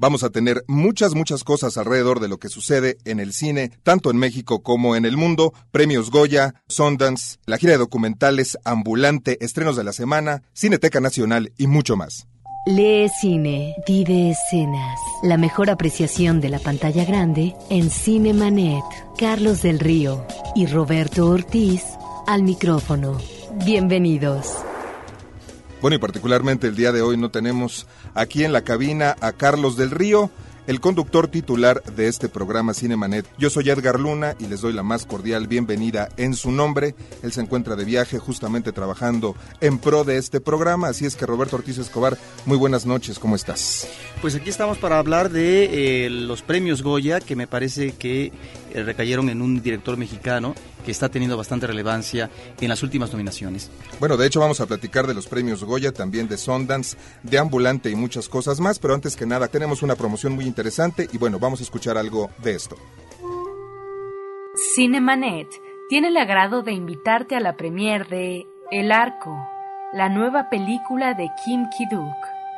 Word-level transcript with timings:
Vamos 0.00 0.24
a 0.24 0.30
tener 0.30 0.64
muchas, 0.66 1.14
muchas 1.14 1.44
cosas 1.44 1.76
alrededor 1.76 2.20
de 2.20 2.28
lo 2.28 2.38
que 2.38 2.48
sucede 2.48 2.96
en 3.04 3.20
el 3.20 3.34
cine, 3.34 3.70
tanto 3.82 4.10
en 4.10 4.16
México 4.16 4.62
como 4.62 4.96
en 4.96 5.04
el 5.04 5.18
mundo. 5.18 5.52
Premios 5.72 6.10
Goya, 6.10 6.54
Sundance, 6.68 7.36
la 7.44 7.58
gira 7.58 7.72
de 7.72 7.78
documentales 7.78 8.56
ambulante, 8.64 9.36
estrenos 9.44 9.76
de 9.76 9.84
la 9.84 9.92
semana, 9.92 10.42
Cineteca 10.54 11.00
Nacional 11.00 11.52
y 11.58 11.66
mucho 11.66 11.96
más. 11.96 12.26
Lee 12.64 13.10
cine, 13.20 13.76
vive 13.86 14.30
escenas. 14.30 14.98
La 15.22 15.36
mejor 15.36 15.68
apreciación 15.68 16.40
de 16.40 16.48
la 16.48 16.60
pantalla 16.60 17.04
grande 17.04 17.54
en 17.68 17.90
Cinemanet. 17.90 18.82
Carlos 19.18 19.60
del 19.60 19.80
Río 19.80 20.26
y 20.54 20.64
Roberto 20.64 21.26
Ortiz 21.26 21.82
al 22.26 22.42
micrófono. 22.42 23.18
Bienvenidos. 23.66 24.46
Bueno, 25.80 25.96
y 25.96 25.98
particularmente 25.98 26.66
el 26.66 26.76
día 26.76 26.92
de 26.92 27.00
hoy 27.00 27.16
no 27.16 27.30
tenemos 27.30 27.86
aquí 28.14 28.44
en 28.44 28.52
la 28.52 28.64
cabina 28.64 29.16
a 29.20 29.32
Carlos 29.32 29.78
del 29.78 29.90
Río, 29.90 30.30
el 30.70 30.80
conductor 30.80 31.26
titular 31.26 31.82
de 31.82 32.06
este 32.06 32.28
programa 32.28 32.74
Cinemanet. 32.74 33.26
Yo 33.38 33.50
soy 33.50 33.68
Edgar 33.70 33.98
Luna 33.98 34.36
y 34.38 34.46
les 34.46 34.60
doy 34.60 34.72
la 34.72 34.84
más 34.84 35.04
cordial 35.04 35.48
bienvenida 35.48 36.10
en 36.16 36.34
su 36.34 36.52
nombre. 36.52 36.94
Él 37.24 37.32
se 37.32 37.40
encuentra 37.40 37.74
de 37.74 37.84
viaje 37.84 38.20
justamente 38.20 38.70
trabajando 38.70 39.34
en 39.60 39.78
pro 39.78 40.04
de 40.04 40.16
este 40.16 40.40
programa, 40.40 40.86
así 40.86 41.06
es 41.06 41.16
que 41.16 41.26
Roberto 41.26 41.56
Ortiz 41.56 41.78
Escobar, 41.78 42.16
muy 42.46 42.56
buenas 42.56 42.86
noches, 42.86 43.18
¿cómo 43.18 43.34
estás? 43.34 43.88
Pues 44.22 44.36
aquí 44.36 44.48
estamos 44.48 44.78
para 44.78 45.00
hablar 45.00 45.30
de 45.30 46.04
eh, 46.04 46.10
los 46.10 46.42
premios 46.42 46.84
Goya, 46.84 47.18
que 47.18 47.34
me 47.34 47.48
parece 47.48 47.90
que 47.90 48.30
eh, 48.72 48.82
recayeron 48.84 49.28
en 49.28 49.42
un 49.42 49.60
director 49.60 49.96
mexicano 49.96 50.54
que 50.84 50.92
está 50.92 51.10
teniendo 51.10 51.36
bastante 51.36 51.66
relevancia 51.66 52.30
en 52.58 52.68
las 52.68 52.82
últimas 52.82 53.12
nominaciones. 53.12 53.70
Bueno, 53.98 54.16
de 54.16 54.26
hecho 54.26 54.40
vamos 54.40 54.60
a 54.60 54.66
platicar 54.66 55.06
de 55.06 55.12
los 55.12 55.26
premios 55.26 55.62
Goya, 55.62 55.92
también 55.92 56.26
de 56.26 56.38
Sundance, 56.38 56.96
de 57.22 57.38
Ambulante 57.38 57.90
y 57.90 57.96
muchas 57.96 58.30
cosas 58.30 58.60
más, 58.60 58.78
pero 58.78 58.94
antes 58.94 59.14
que 59.14 59.26
nada 59.26 59.48
tenemos 59.48 59.82
una 59.82 59.94
promoción 59.94 60.32
muy 60.32 60.46
interesante 60.46 60.59
y 61.12 61.18
bueno, 61.18 61.38
vamos 61.38 61.60
a 61.60 61.62
escuchar 61.62 61.96
algo 61.96 62.30
de 62.38 62.54
esto. 62.54 62.76
Cinemanet 64.74 65.48
tiene 65.88 66.08
el 66.08 66.16
agrado 66.16 66.62
de 66.62 66.72
invitarte 66.72 67.36
a 67.36 67.40
la 67.40 67.56
premier 67.56 68.08
de 68.08 68.46
El 68.70 68.92
Arco, 68.92 69.36
la 69.92 70.08
nueva 70.08 70.50
película 70.50 71.14
de 71.14 71.28
Kim 71.44 71.68
Ki-duk, 71.70 72.14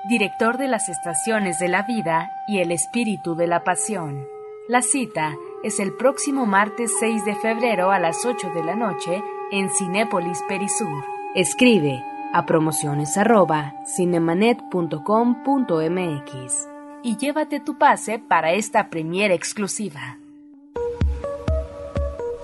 director 0.09 0.59
de 0.59 0.69
las 0.69 0.89
estaciones 0.89 1.59
de 1.59 1.69
la 1.69 1.83
vida 1.83 2.31
y 2.49 2.59
el 2.59 2.73
espíritu 2.73 3.35
de 3.35 3.47
la 3.47 3.65
pasión. 3.65 4.27
La 4.69 4.83
cita 4.83 5.35
es 5.63 5.81
el 5.81 5.95
próximo 5.95 6.47
martes 6.47 6.93
6 6.99 7.25
de 7.25 7.35
febrero 7.37 7.91
a 7.91 7.99
las 7.99 8.25
8 8.25 8.51
de 8.55 8.65
la 8.65 8.75
noche 8.75 9.23
en 9.51 9.71
Cinépolis 9.71 10.43
Perisur. 10.49 11.05
Escribe 11.35 12.03
a 12.33 12.47
promociones 12.47 13.17
arroba 13.17 13.75
cinemanet.com.mx 13.87 16.72
y 17.03 17.17
llévate 17.17 17.61
tu 17.61 17.79
pase 17.79 18.19
para 18.19 18.53
esta 18.53 18.91
premiere 18.91 19.35
exclusiva. 19.35 20.19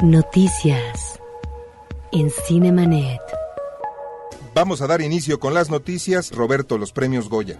Noticias 0.00 1.18
en 2.12 2.30
Cinemanet. 2.30 3.20
Vamos 4.54 4.80
a 4.82 4.86
dar 4.86 5.00
inicio 5.00 5.38
con 5.38 5.54
las 5.54 5.70
noticias. 5.70 6.32
Roberto, 6.32 6.78
los 6.78 6.92
premios 6.92 7.28
Goya. 7.28 7.58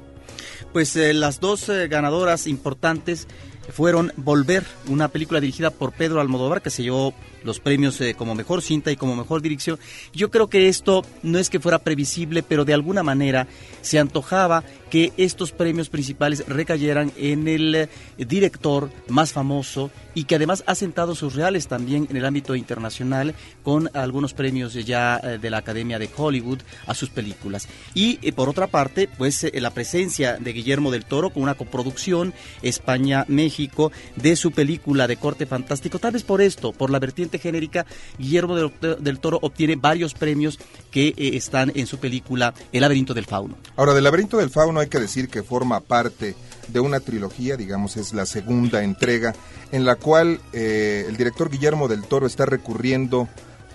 Pues 0.72 0.94
eh, 0.96 1.12
las 1.14 1.40
dos 1.40 1.68
eh, 1.68 1.88
ganadoras 1.88 2.46
importantes 2.46 3.28
fueron 3.72 4.12
Volver, 4.16 4.64
una 4.88 5.08
película 5.08 5.40
dirigida 5.40 5.70
por 5.70 5.92
Pedro 5.92 6.20
Almodóvar 6.20 6.62
que 6.62 6.70
se 6.70 6.82
llevó 6.82 7.14
los 7.44 7.60
premios 7.60 8.00
eh, 8.00 8.14
como 8.14 8.34
mejor 8.34 8.62
cinta 8.62 8.90
y 8.90 8.96
como 8.96 9.16
mejor 9.16 9.42
dirección. 9.42 9.78
Yo 10.12 10.30
creo 10.30 10.48
que 10.48 10.68
esto 10.68 11.04
no 11.22 11.38
es 11.38 11.50
que 11.50 11.60
fuera 11.60 11.78
previsible, 11.78 12.42
pero 12.42 12.64
de 12.64 12.74
alguna 12.74 13.02
manera 13.02 13.46
se 13.80 13.98
antojaba 13.98 14.64
que 14.90 15.12
estos 15.18 15.52
premios 15.52 15.90
principales 15.90 16.44
recayeran 16.46 17.12
en 17.16 17.46
el 17.46 17.74
eh, 17.74 17.88
director 18.16 18.90
más 19.08 19.32
famoso 19.32 19.90
y 20.14 20.24
que 20.24 20.36
además 20.36 20.64
ha 20.66 20.74
sentado 20.74 21.14
sus 21.14 21.34
reales 21.34 21.68
también 21.68 22.06
en 22.10 22.16
el 22.16 22.24
ámbito 22.24 22.56
internacional 22.56 23.34
con 23.62 23.90
algunos 23.94 24.34
premios 24.34 24.72
ya 24.74 25.20
eh, 25.22 25.38
de 25.38 25.50
la 25.50 25.58
Academia 25.58 25.98
de 25.98 26.08
Hollywood 26.14 26.60
a 26.86 26.94
sus 26.94 27.10
películas. 27.10 27.68
Y 27.94 28.16
por 28.32 28.48
otra 28.48 28.66
parte, 28.66 29.08
pues 29.08 29.46
la 29.54 29.70
presencia 29.70 30.38
de 30.38 30.52
Guillermo 30.52 30.90
del 30.90 31.04
Toro 31.04 31.30
con 31.30 31.42
una 31.42 31.54
coproducción 31.54 32.32
España-México 32.62 33.92
de 34.16 34.36
su 34.36 34.52
película 34.52 35.06
de 35.06 35.16
corte 35.16 35.46
fantástico, 35.46 35.98
tal 35.98 36.12
vez 36.12 36.22
por 36.22 36.40
esto, 36.40 36.72
por 36.72 36.90
la 36.90 36.98
vertiente 36.98 37.27
genérica, 37.36 37.84
Guillermo 38.16 38.56
del, 38.56 39.18
Toro 39.20 39.38
obtiene 39.42 39.76
varios 39.76 40.14
premios 40.14 40.58
que 40.90 41.08
eh, 41.08 41.14
están 41.34 41.70
en 41.74 41.86
su 41.86 41.98
película 41.98 42.54
El 42.72 42.80
laberinto 42.80 43.12
del 43.12 43.26
fauno. 43.26 43.56
Ahora, 43.76 43.92
del 43.92 44.04
laberinto 44.04 44.38
del 44.38 44.48
fauno 44.48 44.80
hay 44.80 44.88
que 44.88 45.00
decir 45.00 45.28
que 45.28 45.42
forma 45.42 45.80
parte 45.80 46.34
de 46.68 46.80
una 46.80 47.00
trilogía, 47.00 47.56
digamos, 47.56 47.96
es 47.96 48.14
la 48.14 48.24
segunda 48.24 48.82
entrega, 48.82 49.34
en 49.72 49.84
la 49.84 49.96
cual 49.96 50.40
eh, 50.52 51.04
el 51.08 51.16
director 51.16 51.50
Guillermo 51.50 51.88
del 51.88 52.04
Toro 52.04 52.26
está 52.26 52.46
recurriendo 52.46 53.28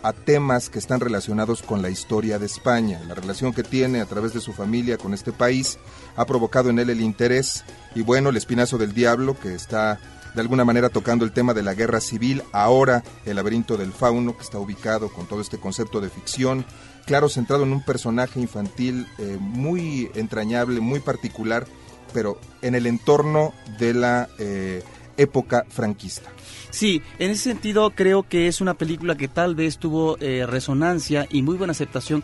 a 0.03 0.11
temas 0.11 0.69
que 0.69 0.79
están 0.79 0.99
relacionados 0.99 1.63
con 1.63 1.81
la 1.81 1.89
historia 1.89 2.37
de 2.37 2.45
España. 2.45 3.01
La 3.07 3.15
relación 3.15 3.53
que 3.53 3.63
tiene 3.63 4.01
a 4.01 4.05
través 4.05 4.33
de 4.33 4.41
su 4.41 4.51
familia 4.51 4.97
con 4.97 5.13
este 5.13 5.31
país 5.31 5.79
ha 6.17 6.25
provocado 6.25 6.69
en 6.69 6.77
él 6.77 6.89
el 6.89 7.01
interés 7.01 7.63
y 7.95 8.01
bueno, 8.01 8.29
el 8.29 8.37
espinazo 8.37 8.77
del 8.77 8.93
diablo 8.93 9.39
que 9.39 9.55
está 9.55 9.99
de 10.33 10.41
alguna 10.41 10.65
manera 10.65 10.89
tocando 10.89 11.25
el 11.25 11.31
tema 11.31 11.53
de 11.53 11.63
la 11.63 11.73
guerra 11.73 12.01
civil, 12.01 12.43
ahora 12.51 13.03
el 13.25 13.35
laberinto 13.35 13.77
del 13.77 13.93
fauno, 13.93 14.35
que 14.35 14.43
está 14.43 14.59
ubicado 14.59 15.09
con 15.09 15.27
todo 15.27 15.41
este 15.41 15.59
concepto 15.59 16.01
de 16.01 16.09
ficción, 16.09 16.65
claro, 17.05 17.29
centrado 17.29 17.63
en 17.63 17.73
un 17.73 17.83
personaje 17.83 18.39
infantil 18.39 19.07
eh, 19.17 19.37
muy 19.39 20.09
entrañable, 20.15 20.79
muy 20.79 20.99
particular, 20.99 21.65
pero 22.13 22.39
en 22.61 22.75
el 22.75 22.87
entorno 22.87 23.53
de 23.79 23.93
la 23.93 24.29
eh, 24.39 24.83
época 25.17 25.65
franquista. 25.69 26.29
Sí, 26.69 27.03
en 27.19 27.29
ese 27.29 27.43
sentido 27.43 27.91
creo 27.91 28.23
que 28.23 28.47
es 28.47 28.59
una 28.59 28.73
película 28.73 29.15
que 29.15 29.27
tal 29.27 29.53
vez 29.53 29.77
tuvo 29.77 30.17
eh, 30.19 30.45
resonancia 30.47 31.27
y 31.29 31.43
muy 31.43 31.55
buena 31.55 31.71
aceptación 31.71 32.23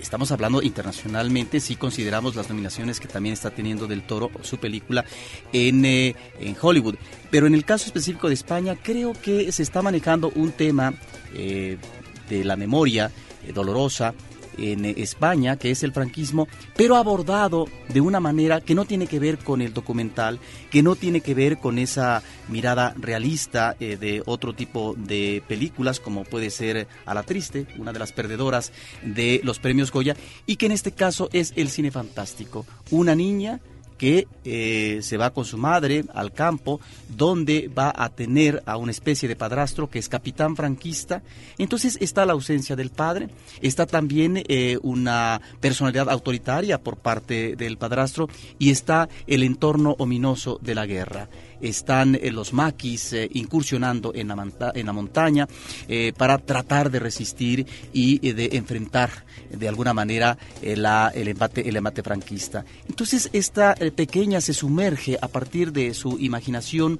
estamos 0.00 0.30
hablando 0.32 0.62
internacionalmente 0.62 1.60
si 1.60 1.76
consideramos 1.76 2.36
las 2.36 2.48
nominaciones 2.48 3.00
que 3.00 3.08
también 3.08 3.32
está 3.32 3.50
teniendo 3.50 3.86
del 3.86 4.02
Toro 4.02 4.30
su 4.42 4.58
película 4.58 5.04
en, 5.52 5.84
eh, 5.84 6.14
en 6.40 6.56
Hollywood. 6.60 6.96
Pero 7.30 7.46
en 7.46 7.54
el 7.54 7.64
caso 7.64 7.86
específico 7.86 8.28
de 8.28 8.34
España 8.34 8.76
creo 8.80 9.12
que 9.12 9.50
se 9.52 9.62
está 9.62 9.82
manejando 9.82 10.30
un 10.34 10.52
tema 10.52 10.94
eh, 11.34 11.78
de 12.28 12.44
la 12.44 12.56
memoria 12.56 13.10
eh, 13.46 13.52
dolorosa 13.52 14.14
en 14.58 14.84
España, 14.84 15.56
que 15.56 15.70
es 15.70 15.82
el 15.82 15.92
franquismo, 15.92 16.48
pero 16.76 16.96
abordado 16.96 17.66
de 17.88 18.00
una 18.00 18.20
manera 18.20 18.60
que 18.60 18.74
no 18.74 18.84
tiene 18.84 19.06
que 19.06 19.18
ver 19.18 19.38
con 19.38 19.60
el 19.60 19.72
documental, 19.72 20.40
que 20.70 20.82
no 20.82 20.96
tiene 20.96 21.20
que 21.20 21.34
ver 21.34 21.58
con 21.58 21.78
esa 21.78 22.22
mirada 22.48 22.94
realista 22.98 23.76
eh, 23.80 23.96
de 23.96 24.22
otro 24.26 24.54
tipo 24.54 24.94
de 24.96 25.42
películas, 25.46 26.00
como 26.00 26.24
puede 26.24 26.50
ser 26.50 26.86
A 27.06 27.14
la 27.14 27.22
Triste, 27.22 27.66
una 27.78 27.92
de 27.92 27.98
las 27.98 28.12
perdedoras 28.12 28.72
de 29.02 29.40
los 29.44 29.58
premios 29.58 29.90
Goya, 29.90 30.16
y 30.46 30.56
que 30.56 30.66
en 30.66 30.72
este 30.72 30.92
caso 30.92 31.28
es 31.32 31.52
el 31.56 31.68
cine 31.68 31.90
fantástico. 31.90 32.66
Una 32.90 33.14
niña 33.14 33.60
que 33.98 34.26
eh, 34.44 35.00
se 35.02 35.16
va 35.16 35.30
con 35.30 35.44
su 35.44 35.58
madre 35.58 36.04
al 36.14 36.32
campo, 36.32 36.80
donde 37.08 37.68
va 37.68 37.92
a 37.94 38.08
tener 38.08 38.62
a 38.66 38.76
una 38.76 38.90
especie 38.90 39.28
de 39.28 39.36
padrastro 39.36 39.88
que 39.88 39.98
es 39.98 40.08
capitán 40.08 40.56
franquista. 40.56 41.22
Entonces 41.58 41.98
está 42.00 42.26
la 42.26 42.32
ausencia 42.32 42.76
del 42.76 42.90
padre, 42.90 43.28
está 43.60 43.86
también 43.86 44.42
eh, 44.48 44.78
una 44.82 45.40
personalidad 45.60 46.10
autoritaria 46.10 46.78
por 46.78 46.96
parte 46.96 47.56
del 47.56 47.78
padrastro 47.78 48.28
y 48.58 48.70
está 48.70 49.08
el 49.26 49.42
entorno 49.42 49.94
ominoso 49.98 50.58
de 50.62 50.74
la 50.74 50.86
guerra 50.86 51.28
están 51.68 52.14
eh, 52.14 52.30
los 52.30 52.52
maquis 52.52 53.12
eh, 53.12 53.28
incursionando 53.32 54.12
en 54.14 54.28
la, 54.28 54.72
en 54.74 54.86
la 54.86 54.92
montaña 54.92 55.48
eh, 55.88 56.12
para 56.16 56.38
tratar 56.38 56.90
de 56.90 56.98
resistir 56.98 57.66
y 57.92 58.18
de 58.32 58.50
enfrentar 58.52 59.24
de 59.50 59.68
alguna 59.68 59.92
manera 59.94 60.36
la, 60.62 61.12
el, 61.14 61.28
embate, 61.28 61.68
el 61.68 61.76
embate 61.76 62.02
franquista. 62.02 62.64
Entonces 62.88 63.30
esta 63.32 63.74
pequeña 63.96 64.40
se 64.40 64.52
sumerge 64.52 65.16
a 65.20 65.28
partir 65.28 65.72
de 65.72 65.94
su 65.94 66.18
imaginación 66.18 66.98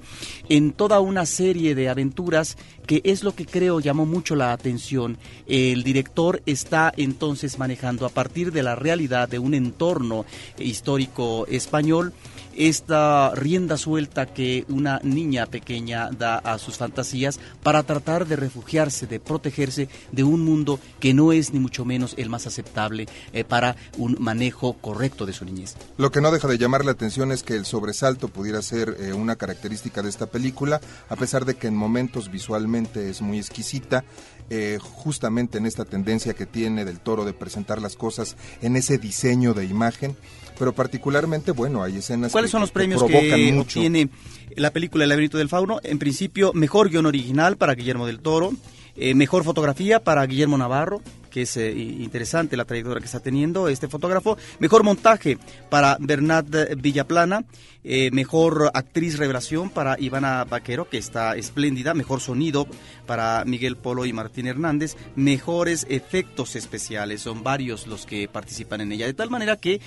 en 0.49 0.71
toda 0.71 0.99
una 0.99 1.25
serie 1.25 1.75
de 1.75 1.89
aventuras 1.89 2.57
que 2.85 3.01
es 3.03 3.23
lo 3.23 3.35
que 3.35 3.45
creo 3.45 3.79
llamó 3.79 4.05
mucho 4.05 4.35
la 4.35 4.53
atención. 4.53 5.17
El 5.47 5.83
director 5.83 6.41
está 6.45 6.93
entonces 6.95 7.59
manejando 7.59 8.05
a 8.05 8.09
partir 8.09 8.51
de 8.51 8.63
la 8.63 8.75
realidad 8.75 9.27
de 9.27 9.39
un 9.39 9.53
entorno 9.53 10.25
histórico 10.57 11.45
español 11.47 12.13
esta 12.55 13.31
rienda 13.35 13.77
suelta 13.77 14.25
que 14.25 14.65
una 14.69 14.99
niña 15.03 15.45
pequeña 15.45 16.09
da 16.11 16.37
a 16.37 16.57
sus 16.57 16.77
fantasías 16.77 17.39
para 17.63 17.83
tratar 17.83 18.27
de 18.27 18.35
refugiarse, 18.35 19.07
de 19.07 19.19
protegerse 19.19 19.89
de 20.11 20.23
un 20.23 20.43
mundo 20.43 20.79
que 20.99 21.13
no 21.13 21.31
es 21.31 21.53
ni 21.53 21.59
mucho 21.59 21.85
menos 21.85 22.15
el 22.17 22.29
más 22.29 22.47
aceptable 22.47 23.07
eh, 23.33 23.43
para 23.43 23.75
un 23.97 24.17
manejo 24.19 24.73
correcto 24.73 25.25
de 25.25 25.33
su 25.33 25.45
niñez. 25.45 25.75
Lo 25.97 26.11
que 26.11 26.21
no 26.21 26.31
deja 26.31 26.47
de 26.47 26.57
llamar 26.57 26.85
la 26.85 26.91
atención 26.91 27.31
es 27.31 27.43
que 27.43 27.55
el 27.55 27.65
sobresalto 27.65 28.29
pudiera 28.29 28.61
ser 28.61 28.97
eh, 28.99 29.13
una 29.13 29.35
característica 29.35 30.01
de 30.01 30.09
esta 30.09 30.27
película, 30.27 30.79
a 31.09 31.15
pesar 31.15 31.45
de 31.45 31.55
que 31.55 31.67
en 31.67 31.75
momentos 31.75 32.31
visualmente 32.31 33.09
es 33.09 33.21
muy 33.21 33.37
exquisita, 33.37 34.03
eh, 34.49 34.77
justamente 34.79 35.57
en 35.57 35.65
esta 35.65 35.85
tendencia 35.85 36.33
que 36.35 36.45
tiene 36.45 36.85
del 36.85 36.99
toro 36.99 37.25
de 37.25 37.33
presentar 37.33 37.81
las 37.81 37.95
cosas 37.95 38.37
en 38.61 38.75
ese 38.75 38.99
diseño 38.99 39.53
de 39.53 39.65
imagen 39.65 40.15
pero 40.57 40.73
particularmente, 40.73 41.51
bueno, 41.51 41.83
hay 41.83 41.97
escenas 41.97 42.31
¿Cuál 42.31 42.44
¿Cuáles 42.45 42.51
son 42.51 42.61
los 42.61 42.71
premios 42.71 43.03
que, 43.03 43.57
obtiene 43.59 44.09
la 44.55 44.69
película 44.69 45.03
El 45.03 45.09
laberinto 45.09 45.39
del 45.39 45.49
fauno? 45.49 45.79
En 45.83 45.97
principio, 45.97 46.53
mejor 46.53 46.91
guion 46.91 47.07
original 47.07 47.57
para 47.57 47.73
Guillermo 47.73 48.05
del 48.05 48.19
Toro, 48.19 48.53
eh, 48.95 49.15
mejor 49.15 49.43
fotografía 49.43 50.03
para 50.03 50.23
Guillermo 50.27 50.55
Navarro, 50.55 51.01
que 51.35 51.41
es 51.41 51.57
eh, 51.57 51.69
interesante 51.69 52.55
la 52.55 52.63
trayectoria 52.63 53.01
que 53.01 53.07
está 53.07 53.19
teniendo 53.19 53.67
este 53.67 53.89
fotógrafo. 53.89 54.37
Mejor 54.59 54.83
montaje 54.83 55.37
para 55.69 55.97
Bernat 55.99 56.45
Villaplana. 56.77 57.43
Eh, 57.83 58.09
mejor 58.11 58.71
actriz 58.73 59.17
revelación 59.17 59.69
para 59.69 59.99
Ivana 59.99 60.45
Vaquero, 60.45 60.87
que 60.87 60.97
está 60.97 61.35
espléndida. 61.35 61.93
Mejor 61.93 62.21
sonido 62.21 62.67
para 63.05 63.43
Miguel 63.43 63.75
Polo 63.75 64.05
y 64.05 64.13
Martín 64.13 64.47
Hernández. 64.47 64.95
Mejores 65.17 65.85
efectos 65.89 66.55
especiales. 66.55 67.23
Son 67.23 67.43
varios 67.43 67.85
los 67.85 68.05
que 68.05 68.29
participan 68.29 68.79
en 68.79 68.93
ella. 68.93 69.05
De 69.05 69.13
tal 69.13 69.29
manera 69.29 69.57
que 69.57 69.81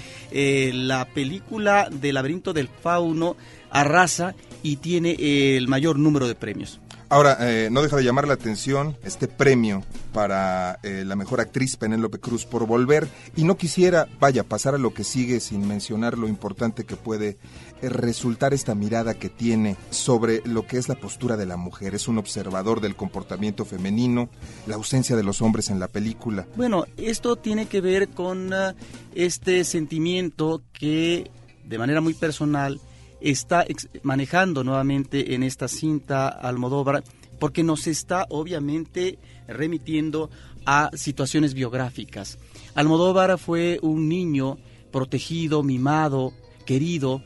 la 0.75 1.07
película 1.07 1.89
del 1.91 2.17
laberinto 2.17 2.53
del 2.53 2.69
fauno 2.69 3.39
arrasa 3.71 4.35
y 4.63 4.77
tiene 4.77 5.17
el 5.57 5.67
mayor 5.67 5.99
número 5.99 6.29
de 6.29 6.35
premios. 6.35 6.79
Ahora, 7.11 7.39
eh, 7.41 7.71
no 7.71 7.81
deja 7.81 7.97
de 7.97 8.05
llamar 8.05 8.29
la 8.29 8.35
atención 8.35 8.95
este 9.03 9.29
premio 9.29 9.83
para 10.13 10.79
eh, 10.83 11.05
la 11.07 11.17
mejor 11.17 11.41
actriz 11.41 11.77
Penélope 11.77 12.19
Cruz 12.19 12.45
por 12.45 12.67
volver 12.67 13.09
y 13.35 13.45
no 13.45 13.57
quisiera, 13.57 14.07
vaya, 14.21 14.45
pasar 14.45 14.75
a 14.75 14.79
lo 14.79 14.93
que 14.93 15.05
sigue 15.05 15.41
sin 15.41 15.67
mencionar 15.67 16.19
lo 16.19 16.29
importante 16.29 16.85
que 16.85 16.97
puede 16.97 17.39
eh, 17.81 17.89
resultar 17.89 18.53
esta 18.53 18.75
mirada 18.75 19.15
que 19.15 19.31
tiene 19.31 19.77
sobre 19.89 20.43
lo 20.45 20.67
que 20.67 20.77
es 20.77 20.91
la 20.91 20.97
postura 20.97 21.39
de 21.39 21.47
la 21.47 21.57
mujer. 21.57 21.95
Es 21.95 22.09
un 22.09 22.19
observador 22.19 22.83
del 22.83 22.95
comportamiento 22.95 23.65
femenino, 23.65 24.29
la 24.67 24.75
ausencia 24.75 25.17
de 25.17 25.23
los 25.23 25.41
hombres 25.41 25.71
en 25.71 25.81
la 25.81 25.89
película. 25.89 26.47
Bueno, 26.57 26.85
esto 26.99 27.37
tiene 27.37 27.67
que 27.67 27.81
ver 27.81 28.09
con 28.11 28.53
ah, 28.53 28.75
este 29.15 29.65
sentimiento 29.65 30.61
que 30.75 31.31
de 31.65 31.79
manera 31.79 32.03
muy 32.03 32.13
personal 32.13 32.81
está 33.21 33.67
manejando 34.03 34.65
nuevamente 34.65 35.35
en 35.35 35.43
esta 35.43 35.69
cinta 35.69 36.29
Almodóvar, 36.29 37.03
porque 37.39 37.63
nos 37.63 37.87
está 37.87 38.27
obviamente 38.31 39.19
remitiendo 39.47 40.31
a 40.67 40.91
situaciones 40.95 41.55
biográficas. 41.55 42.39
Almodóvar 42.75 43.39
fue 43.39 43.79
un 43.83 44.09
niño 44.09 44.59
protegido, 44.91 45.63
mimado, 45.63 46.33
querido 46.67 47.23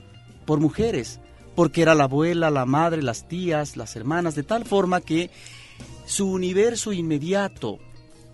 por 0.47 0.61
mujeres, 0.61 1.21
porque 1.55 1.83
era 1.83 1.95
la 1.95 2.05
abuela, 2.05 2.51
la 2.51 2.67
madre, 2.67 3.03
las 3.03 3.29
tías, 3.29 3.77
las 3.77 3.97
hermanas, 3.97 4.35
de 4.35 4.43
tal 4.43 4.65
forma 4.65 5.01
que 5.01 5.31
su 6.07 6.31
universo 6.31 6.93
inmediato 6.93 7.79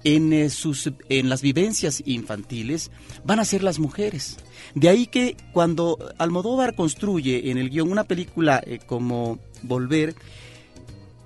en, 0.04 0.32
eh, 0.32 0.50
sus, 0.50 0.90
en 1.08 1.28
las 1.28 1.42
vivencias 1.42 2.02
infantiles 2.06 2.90
van 3.24 3.40
a 3.40 3.44
ser 3.44 3.62
las 3.62 3.78
mujeres. 3.78 4.36
De 4.74 4.88
ahí 4.88 5.06
que 5.06 5.36
cuando 5.52 5.98
Almodóvar 6.18 6.74
construye 6.74 7.50
en 7.50 7.58
el 7.58 7.70
guion 7.70 7.90
una 7.90 8.04
película 8.04 8.62
eh, 8.64 8.78
como 8.86 9.38
Volver, 9.62 10.14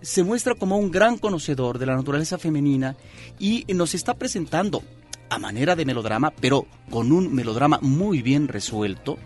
se 0.00 0.24
muestra 0.24 0.54
como 0.54 0.78
un 0.78 0.90
gran 0.90 1.18
conocedor 1.18 1.78
de 1.78 1.86
la 1.86 1.96
naturaleza 1.96 2.38
femenina 2.38 2.96
y 3.38 3.64
nos 3.68 3.94
está 3.94 4.14
presentando 4.14 4.82
a 5.28 5.38
manera 5.38 5.76
de 5.76 5.86
melodrama, 5.86 6.30
pero 6.30 6.66
con 6.90 7.10
un 7.10 7.34
melodrama 7.34 7.78
muy 7.80 8.20
bien 8.20 8.48
resuelto, 8.48 9.16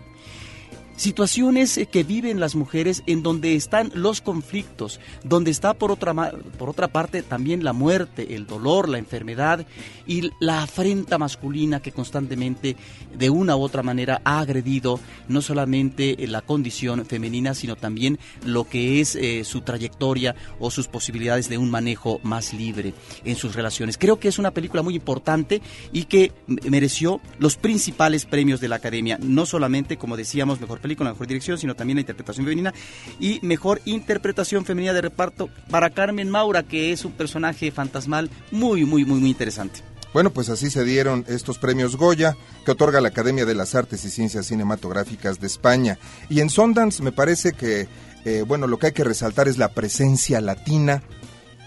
situaciones 0.97 1.77
eh, 1.77 1.85
que 1.85 2.03
viven 2.03 2.41
las 2.41 2.55
mujeres 2.55 3.03
en 3.05 3.23
donde 3.23 3.55
están 3.55 3.91
los 3.93 4.19
conflictos, 4.19 4.99
donde 5.23 5.51
está 5.51 5.73
por 5.73 5.91
otra, 5.91 6.13
por 6.57 6.69
otra 6.69 6.89
parte 6.89 7.23
también 7.23 7.63
la 7.63 7.71
muerte, 7.71 8.35
el 8.35 8.45
dolor, 8.45 8.89
la 8.89 8.97
enfermedad 8.97 9.65
y 10.05 10.31
la 10.39 10.63
afrenta 10.63 11.17
masculina 11.17 11.79
que 11.79 11.91
constantemente 11.93 12.75
de 13.15 13.29
una 13.29 13.55
u 13.55 13.61
otra 13.61 13.83
manera 13.83 14.21
ha 14.25 14.39
agredido 14.39 14.99
no 15.27 15.41
solamente 15.41 16.15
la 16.27 16.41
condición 16.41 17.05
femenina, 17.05 17.53
sino 17.53 17.75
también 17.75 18.19
lo 18.45 18.67
que 18.67 18.99
es 18.99 19.15
eh, 19.15 19.43
su 19.43 19.61
trayectoria 19.61 20.35
o 20.59 20.71
sus 20.71 20.87
posibilidades 20.87 21.47
de 21.49 21.57
un 21.57 21.69
manejo 21.69 22.19
más 22.23 22.53
libre 22.53 22.93
en 23.23 23.35
sus 23.35 23.55
relaciones. 23.55 23.97
Creo 23.97 24.19
que 24.19 24.27
es 24.27 24.39
una 24.39 24.51
película 24.51 24.81
muy 24.81 24.95
importante 24.95 25.61
y 25.93 26.05
que 26.05 26.31
mereció 26.69 27.21
los 27.39 27.55
principales 27.55 28.25
premios 28.25 28.59
de 28.59 28.67
la 28.67 28.77
Academia, 28.77 29.19
no 29.21 29.45
solamente, 29.45 29.97
como 29.97 30.17
decíamos, 30.17 30.59
mejor 30.59 30.79
la 30.87 31.11
mejor 31.11 31.27
dirección, 31.27 31.57
sino 31.57 31.75
también 31.75 31.97
la 31.97 32.01
interpretación 32.01 32.45
femenina 32.45 32.73
y 33.19 33.39
mejor 33.41 33.81
interpretación 33.85 34.65
femenina 34.65 34.93
de 34.93 35.01
reparto 35.01 35.49
para 35.69 35.89
Carmen 35.89 36.29
Maura, 36.29 36.63
que 36.63 36.91
es 36.91 37.05
un 37.05 37.11
personaje 37.11 37.71
fantasmal 37.71 38.29
muy, 38.51 38.85
muy, 38.85 39.05
muy, 39.05 39.19
muy 39.19 39.29
interesante. 39.29 39.81
Bueno, 40.13 40.31
pues 40.31 40.49
así 40.49 40.69
se 40.69 40.83
dieron 40.83 41.25
estos 41.27 41.59
premios 41.59 41.95
Goya 41.95 42.35
que 42.65 42.71
otorga 42.71 43.01
la 43.01 43.09
Academia 43.09 43.45
de 43.45 43.53
las 43.53 43.75
Artes 43.75 44.03
y 44.05 44.09
Ciencias 44.09 44.47
Cinematográficas 44.47 45.39
de 45.39 45.47
España. 45.47 45.99
Y 46.29 46.39
en 46.39 46.49
Sundance 46.49 47.03
me 47.03 47.11
parece 47.11 47.51
que, 47.51 47.87
eh, 48.25 48.43
bueno, 48.47 48.67
lo 48.67 48.79
que 48.79 48.87
hay 48.87 48.91
que 48.93 49.03
resaltar 49.03 49.47
es 49.47 49.57
la 49.57 49.73
presencia 49.73 50.41
latina. 50.41 51.03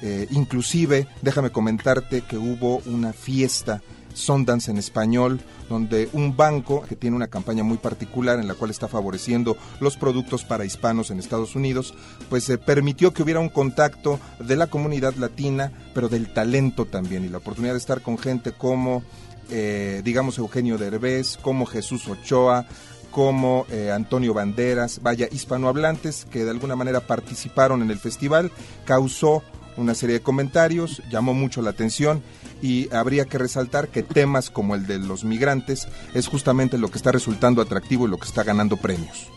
Eh, 0.03 0.27
inclusive, 0.31 1.07
déjame 1.23 1.51
comentarte 1.51 2.23
que 2.23 2.39
hubo 2.39 2.79
una 2.87 3.13
fiesta 3.13 3.83
Sundance 4.21 4.71
en 4.71 4.79
español, 4.79 5.41
donde 5.69 6.09
un 6.13 6.37
banco 6.37 6.83
que 6.83 6.97
tiene 6.97 7.17
una 7.17 7.29
campaña 7.29 7.65
muy 7.65 7.79
particular 7.79 8.39
en 8.39 8.47
la 8.47 8.55
cual 8.55 8.71
está 8.71 8.89
favoreciendo 8.89 9.57
los 9.81 9.97
productos 9.97 10.45
para 10.45 10.65
hispanos 10.65 11.11
en 11.11 11.19
Estados 11.19 11.57
Unidos, 11.57 11.95
pues 12.29 12.45
se 12.45 12.59
permitió 12.59 13.13
que 13.13 13.23
hubiera 13.23 13.41
un 13.41 13.49
contacto 13.49 14.21
de 14.39 14.57
la 14.57 14.69
comunidad 14.69 15.15
latina, 15.15 15.73
pero 15.95 16.09
del 16.09 16.33
talento 16.33 16.85
también 16.87 17.25
y 17.25 17.29
la 17.29 17.39
oportunidad 17.39 17.75
de 17.75 17.79
estar 17.79 18.03
con 18.03 18.19
gente 18.19 18.53
como, 18.53 19.03
eh, 19.51 20.03
digamos, 20.05 20.39
Eugenio 20.39 20.79
Derbez, 20.79 21.37
como 21.39 21.67
Jesús 21.67 22.07
Ochoa, 22.09 22.67
como 23.11 23.67
eh, 23.71 23.91
Antonio 23.91 24.35
Banderas, 24.35 25.01
vaya, 25.03 25.29
hispanohablantes 25.31 26.27
que 26.31 26.45
de 26.45 26.51
alguna 26.51 26.77
manera 26.77 27.01
participaron 27.01 27.83
en 27.83 27.91
el 27.91 27.99
festival, 27.99 28.53
causó 28.85 29.43
una 29.77 29.95
serie 29.95 30.15
de 30.15 30.23
comentarios, 30.23 31.03
llamó 31.11 31.35
mucho 31.35 31.63
la 31.63 31.71
atención 31.71 32.23
y 32.63 32.93
habría 32.95 33.25
que 33.25 33.39
resaltar 33.39 33.89
que 33.89 34.03
temas 34.03 34.51
como 34.51 34.75
el 34.75 34.87
de 34.87 34.99
los 34.99 35.25
migrantes 35.25 35.89
es 36.15 36.27
justamente 36.27 36.79
lo 36.79 36.91
que 36.91 36.99
está 36.99 37.13
resultando 37.13 37.63
atractivo 37.63 38.07
y 38.07 38.11
lo 38.11 38.19
que 38.19 38.27
está 38.27 38.43
ganando 38.43 38.77
premios. 38.77 39.29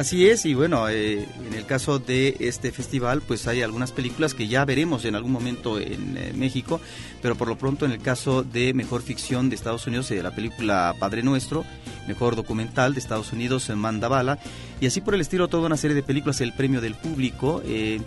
Así 0.00 0.28
es, 0.30 0.46
y 0.46 0.54
bueno, 0.54 0.88
eh, 0.88 1.28
en 1.46 1.52
el 1.52 1.66
caso 1.66 1.98
de 1.98 2.34
este 2.40 2.72
festival, 2.72 3.20
pues 3.20 3.46
hay 3.46 3.60
algunas 3.60 3.92
películas 3.92 4.32
que 4.32 4.48
ya 4.48 4.64
veremos 4.64 5.04
en 5.04 5.14
algún 5.14 5.30
momento 5.30 5.78
en 5.78 6.16
eh, 6.16 6.32
México, 6.34 6.80
pero 7.20 7.34
por 7.34 7.48
lo 7.48 7.58
pronto 7.58 7.84
en 7.84 7.92
el 7.92 8.00
caso 8.00 8.42
de 8.42 8.72
Mejor 8.72 9.02
Ficción 9.02 9.50
de 9.50 9.56
Estados 9.56 9.86
Unidos, 9.86 10.10
eh, 10.10 10.22
la 10.22 10.34
película 10.34 10.94
Padre 10.98 11.22
Nuestro, 11.22 11.66
Mejor 12.08 12.34
Documental 12.34 12.94
de 12.94 13.00
Estados 13.00 13.34
Unidos, 13.34 13.68
Mandabala, 13.68 14.38
y 14.80 14.86
así 14.86 15.00
por 15.00 15.14
el 15.14 15.20
estilo 15.20 15.48
toda 15.48 15.66
una 15.66 15.76
serie 15.76 15.94
de 15.94 16.02
películas, 16.02 16.40
el 16.40 16.52
premio 16.52 16.80
del 16.80 16.94
público, 16.94 17.60
de, 17.60 18.00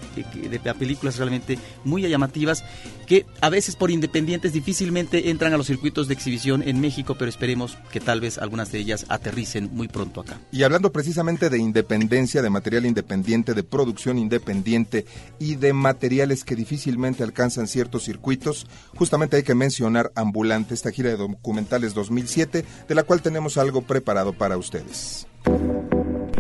de, 0.50 0.74
películas 0.74 1.18
realmente 1.18 1.60
muy 1.84 2.02
llamativas, 2.02 2.64
que 3.06 3.26
a 3.42 3.50
veces 3.50 3.76
por 3.76 3.92
independientes 3.92 4.54
difícilmente 4.54 5.30
entran 5.30 5.54
a 5.54 5.58
los 5.58 5.68
circuitos 5.68 6.08
de 6.08 6.14
exhibición 6.14 6.64
en 6.64 6.82
México, 6.82 7.16
pero 7.18 7.30
esperemos 7.30 7.78
que 7.92 8.00
tal 8.00 8.22
vez 8.22 8.38
algunas 8.38 8.72
de 8.72 8.80
ellas 8.80 9.06
aterricen 9.10 9.70
muy 9.74 9.88
pronto 9.88 10.22
acá. 10.22 10.40
Y 10.52 10.64
hablando 10.64 10.92
precisamente 10.92 11.50
de 11.50 11.60
independencia, 11.60 12.42
de 12.42 12.50
material 12.50 12.86
independiente, 12.86 13.54
de 13.54 13.64
producción 13.64 14.18
independiente 14.18 15.06
y 15.40 15.56
de 15.56 15.74
materiales 15.74 16.44
que 16.44 16.56
difícilmente 16.56 17.24
alcanzan 17.24 17.68
ciertos 17.68 18.04
circuitos, 18.04 18.68
justamente 18.96 19.38
hay 19.38 19.44
que 19.44 19.56
mencionar 19.56 20.12
Ambulante, 20.16 20.74
esta 20.74 20.92
gira 20.92 21.10
de 21.10 21.18
documentales 21.18 21.94
2007, 21.94 22.66
de 22.88 22.96
la 22.96 23.04
cual 23.04 23.22
tenemos 23.22 23.58
algo 23.58 23.82
preparado 23.82 24.34
para 24.34 24.58
ustedes. 24.58 25.28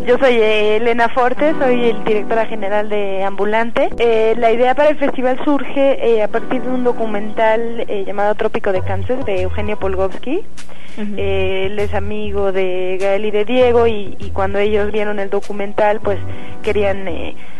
Yo 0.05 0.17
soy 0.17 0.36
Elena 0.36 1.07
Forte, 1.07 1.53
soy 1.57 1.91
el 1.91 2.03
directora 2.03 2.45
general 2.45 2.89
de 2.89 3.24
Ambulante. 3.24 3.89
Eh, 3.98 4.36
la 4.38 4.51
idea 4.51 4.75
para 4.75 4.89
el 4.89 4.98
festival 4.98 5.39
surge 5.45 5.98
eh, 6.05 6.22
a 6.22 6.27
partir 6.27 6.62
de 6.62 6.67
un 6.67 6.83
documental 6.83 7.86
eh, 7.88 8.03
llamado 8.05 8.36
Trópico 8.36 8.74
de 8.74 8.81
Cáncer 8.81 9.24
de 9.24 9.43
Eugenio 9.43 9.79
Polgovsky. 9.79 10.43
Él 10.97 11.79
es 11.79 11.93
amigo 11.93 12.51
de 12.51 12.97
Gael 13.00 13.25
y 13.25 13.31
de 13.31 13.45
Diego 13.45 13.88
y, 13.88 14.15
y, 14.19 14.29
cuando 14.29 14.59
ellos 14.59 14.91
vieron 14.91 15.19
el 15.19 15.29
documental 15.29 16.00
pues 16.01 16.19
querían 16.62 17.07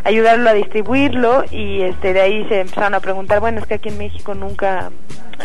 ayudarlo 0.04 0.50
a 0.50 0.54
distribuirlo 0.54 1.44
y 1.50 1.82
este 1.82 2.14
de 2.14 2.22
ahí 2.22 2.46
se 2.48 2.62
empezaron 2.62 2.94
a 2.94 3.00
preguntar, 3.00 3.40
bueno, 3.40 3.60
es 3.60 3.66
que 3.66 3.76
aquí 3.76 3.90
en 3.90 3.98
México 3.98 4.36
nunca 4.36 4.92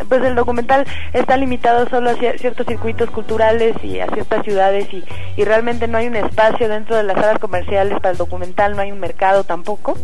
pues 0.08 0.22
el 0.22 0.34
documental 0.34 0.86
está 1.12 1.36
limitado 1.36 1.88
solo 1.88 2.10
a 2.10 2.14
ciertos 2.14 2.66
circuitos 2.66 3.10
culturales 3.10 3.74
y 3.82 4.00
a 4.00 4.06
ciertas 4.08 4.44
ciudades 4.44 4.86
y, 4.92 5.02
y 5.36 5.44
realmente 5.44 5.88
no 5.88 5.98
hay 5.98 6.06
un 6.06 6.16
espacio 6.16 6.68
dentro 6.68 6.96
de 6.96 7.02
las 7.02 7.16
salas 7.16 7.38
comerciales 7.38 7.94
para 7.94 8.10
el 8.10 8.16
documental, 8.16 8.76
no 8.76 8.82
hay 8.82 8.92
un 8.92 9.00
mercado 9.00 9.44
tampoco. 9.44 9.96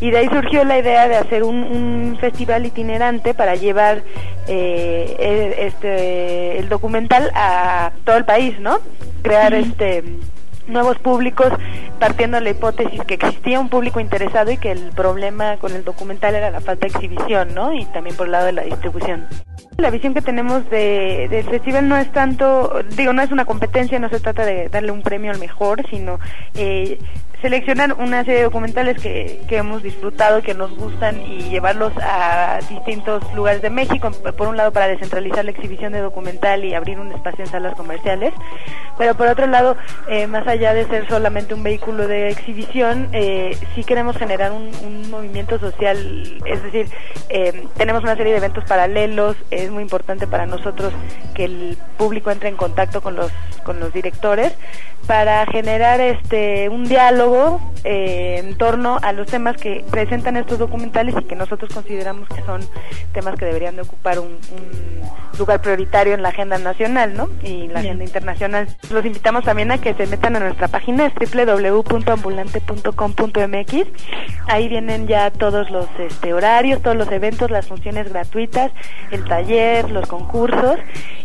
Y 0.00 0.10
de 0.10 0.18
ahí 0.18 0.28
surgió 0.28 0.64
la 0.64 0.78
idea 0.78 1.08
de 1.08 1.16
hacer 1.16 1.44
un, 1.44 1.62
un 1.62 2.18
festival 2.20 2.66
itinerante 2.66 3.34
para 3.34 3.54
llevar 3.54 4.02
eh, 4.48 5.16
e, 5.18 5.66
este, 5.66 6.58
el 6.58 6.68
documental 6.68 7.30
a 7.34 7.92
todo 8.04 8.16
el 8.16 8.24
país, 8.24 8.58
¿no? 8.60 8.78
Crear 9.22 9.54
este 9.54 10.02
nuevos 10.66 10.98
públicos, 10.98 11.52
partiendo 11.98 12.38
de 12.38 12.44
la 12.44 12.50
hipótesis 12.50 13.02
que 13.04 13.14
existía 13.14 13.60
un 13.60 13.68
público 13.68 14.00
interesado 14.00 14.50
y 14.50 14.56
que 14.56 14.72
el 14.72 14.90
problema 14.90 15.56
con 15.58 15.72
el 15.72 15.84
documental 15.84 16.34
era 16.34 16.50
la 16.50 16.60
falta 16.60 16.86
de 16.86 16.92
exhibición, 16.92 17.54
¿no? 17.54 17.72
Y 17.72 17.84
también 17.86 18.16
por 18.16 18.26
el 18.26 18.32
lado 18.32 18.46
de 18.46 18.52
la 18.52 18.62
distribución. 18.62 19.26
La 19.76 19.90
visión 19.90 20.14
que 20.14 20.22
tenemos 20.22 20.68
de, 20.70 21.26
del 21.30 21.44
festival 21.44 21.88
no 21.88 21.96
es 21.96 22.10
tanto, 22.12 22.82
digo, 22.96 23.12
no 23.12 23.22
es 23.22 23.32
una 23.32 23.44
competencia, 23.44 23.98
no 23.98 24.08
se 24.08 24.20
trata 24.20 24.44
de 24.44 24.68
darle 24.68 24.92
un 24.92 25.02
premio 25.02 25.32
al 25.32 25.38
mejor, 25.38 25.84
sino 25.90 26.20
eh, 26.54 26.98
seleccionar 27.44 27.92
una 27.98 28.24
serie 28.24 28.38
de 28.38 28.44
documentales 28.44 28.98
que, 29.02 29.38
que 29.46 29.58
hemos 29.58 29.82
disfrutado, 29.82 30.40
que 30.40 30.54
nos 30.54 30.74
gustan 30.74 31.20
y 31.20 31.50
llevarlos 31.50 31.92
a 32.00 32.58
distintos 32.70 33.22
lugares 33.34 33.60
de 33.60 33.68
México, 33.68 34.10
por 34.10 34.48
un 34.48 34.56
lado 34.56 34.72
para 34.72 34.88
descentralizar 34.88 35.44
la 35.44 35.50
exhibición 35.50 35.92
de 35.92 36.00
documental 36.00 36.64
y 36.64 36.72
abrir 36.72 36.98
un 36.98 37.12
espacio 37.12 37.44
en 37.44 37.50
salas 37.50 37.74
comerciales, 37.74 38.32
pero 38.96 39.14
por 39.14 39.26
otro 39.26 39.46
lado, 39.46 39.76
eh, 40.08 40.26
más 40.26 40.46
allá 40.46 40.72
de 40.72 40.86
ser 40.86 41.06
solamente 41.06 41.52
un 41.52 41.62
vehículo 41.62 42.08
de 42.08 42.30
exhibición, 42.30 43.10
eh, 43.12 43.58
sí 43.74 43.84
queremos 43.84 44.16
generar 44.16 44.50
un, 44.50 44.64
movimiento 45.10 45.58
social, 45.58 46.38
es 46.46 46.62
decir, 46.62 46.88
eh, 47.28 47.66
tenemos 47.76 48.02
una 48.02 48.16
serie 48.16 48.32
de 48.32 48.38
eventos 48.38 48.64
paralelos, 48.64 49.36
es 49.50 49.70
muy 49.70 49.82
importante 49.82 50.26
para 50.26 50.46
nosotros 50.46 50.94
que 51.34 51.44
el 51.44 51.76
público 51.98 52.30
entre 52.30 52.48
en 52.48 52.56
contacto 52.56 53.02
con 53.02 53.14
los, 53.16 53.30
con 53.64 53.80
los 53.80 53.92
directores, 53.92 54.56
para 55.06 55.46
generar 55.46 56.00
este 56.00 56.68
un 56.68 56.84
diálogo 56.84 57.60
eh, 57.84 58.40
en 58.42 58.56
torno 58.56 58.98
a 59.02 59.12
los 59.12 59.26
temas 59.26 59.56
que 59.56 59.84
presentan 59.90 60.36
estos 60.36 60.58
documentales 60.58 61.14
y 61.20 61.24
que 61.24 61.36
nosotros 61.36 61.72
consideramos 61.72 62.28
que 62.28 62.42
son 62.42 62.62
temas 63.12 63.38
que 63.38 63.44
deberían 63.44 63.76
de 63.76 63.82
ocupar 63.82 64.18
un, 64.18 64.28
un 64.28 65.38
lugar 65.38 65.60
prioritario 65.60 66.14
en 66.14 66.22
la 66.22 66.30
agenda 66.30 66.58
nacional 66.58 67.14
¿no? 67.14 67.28
y 67.42 67.68
la 67.68 67.78
agenda 67.80 68.04
internacional. 68.04 68.68
Los 68.90 69.04
invitamos 69.04 69.44
también 69.44 69.70
a 69.70 69.76
que 69.78 69.92
se 69.94 70.06
metan 70.06 70.36
a 70.36 70.40
nuestra 70.40 70.68
página, 70.68 71.06
es 71.06 71.12
www.ambulante.com.mx. 71.14 73.74
Ahí 74.46 74.68
vienen 74.68 75.06
ya 75.06 75.30
todos 75.30 75.70
los 75.70 75.86
este, 75.98 76.32
horarios, 76.32 76.80
todos 76.82 76.96
los 76.96 77.12
eventos, 77.12 77.50
las 77.50 77.66
funciones 77.66 78.10
gratuitas, 78.10 78.72
el 79.10 79.24
taller, 79.24 79.90
los 79.90 80.08
concursos 80.08 80.78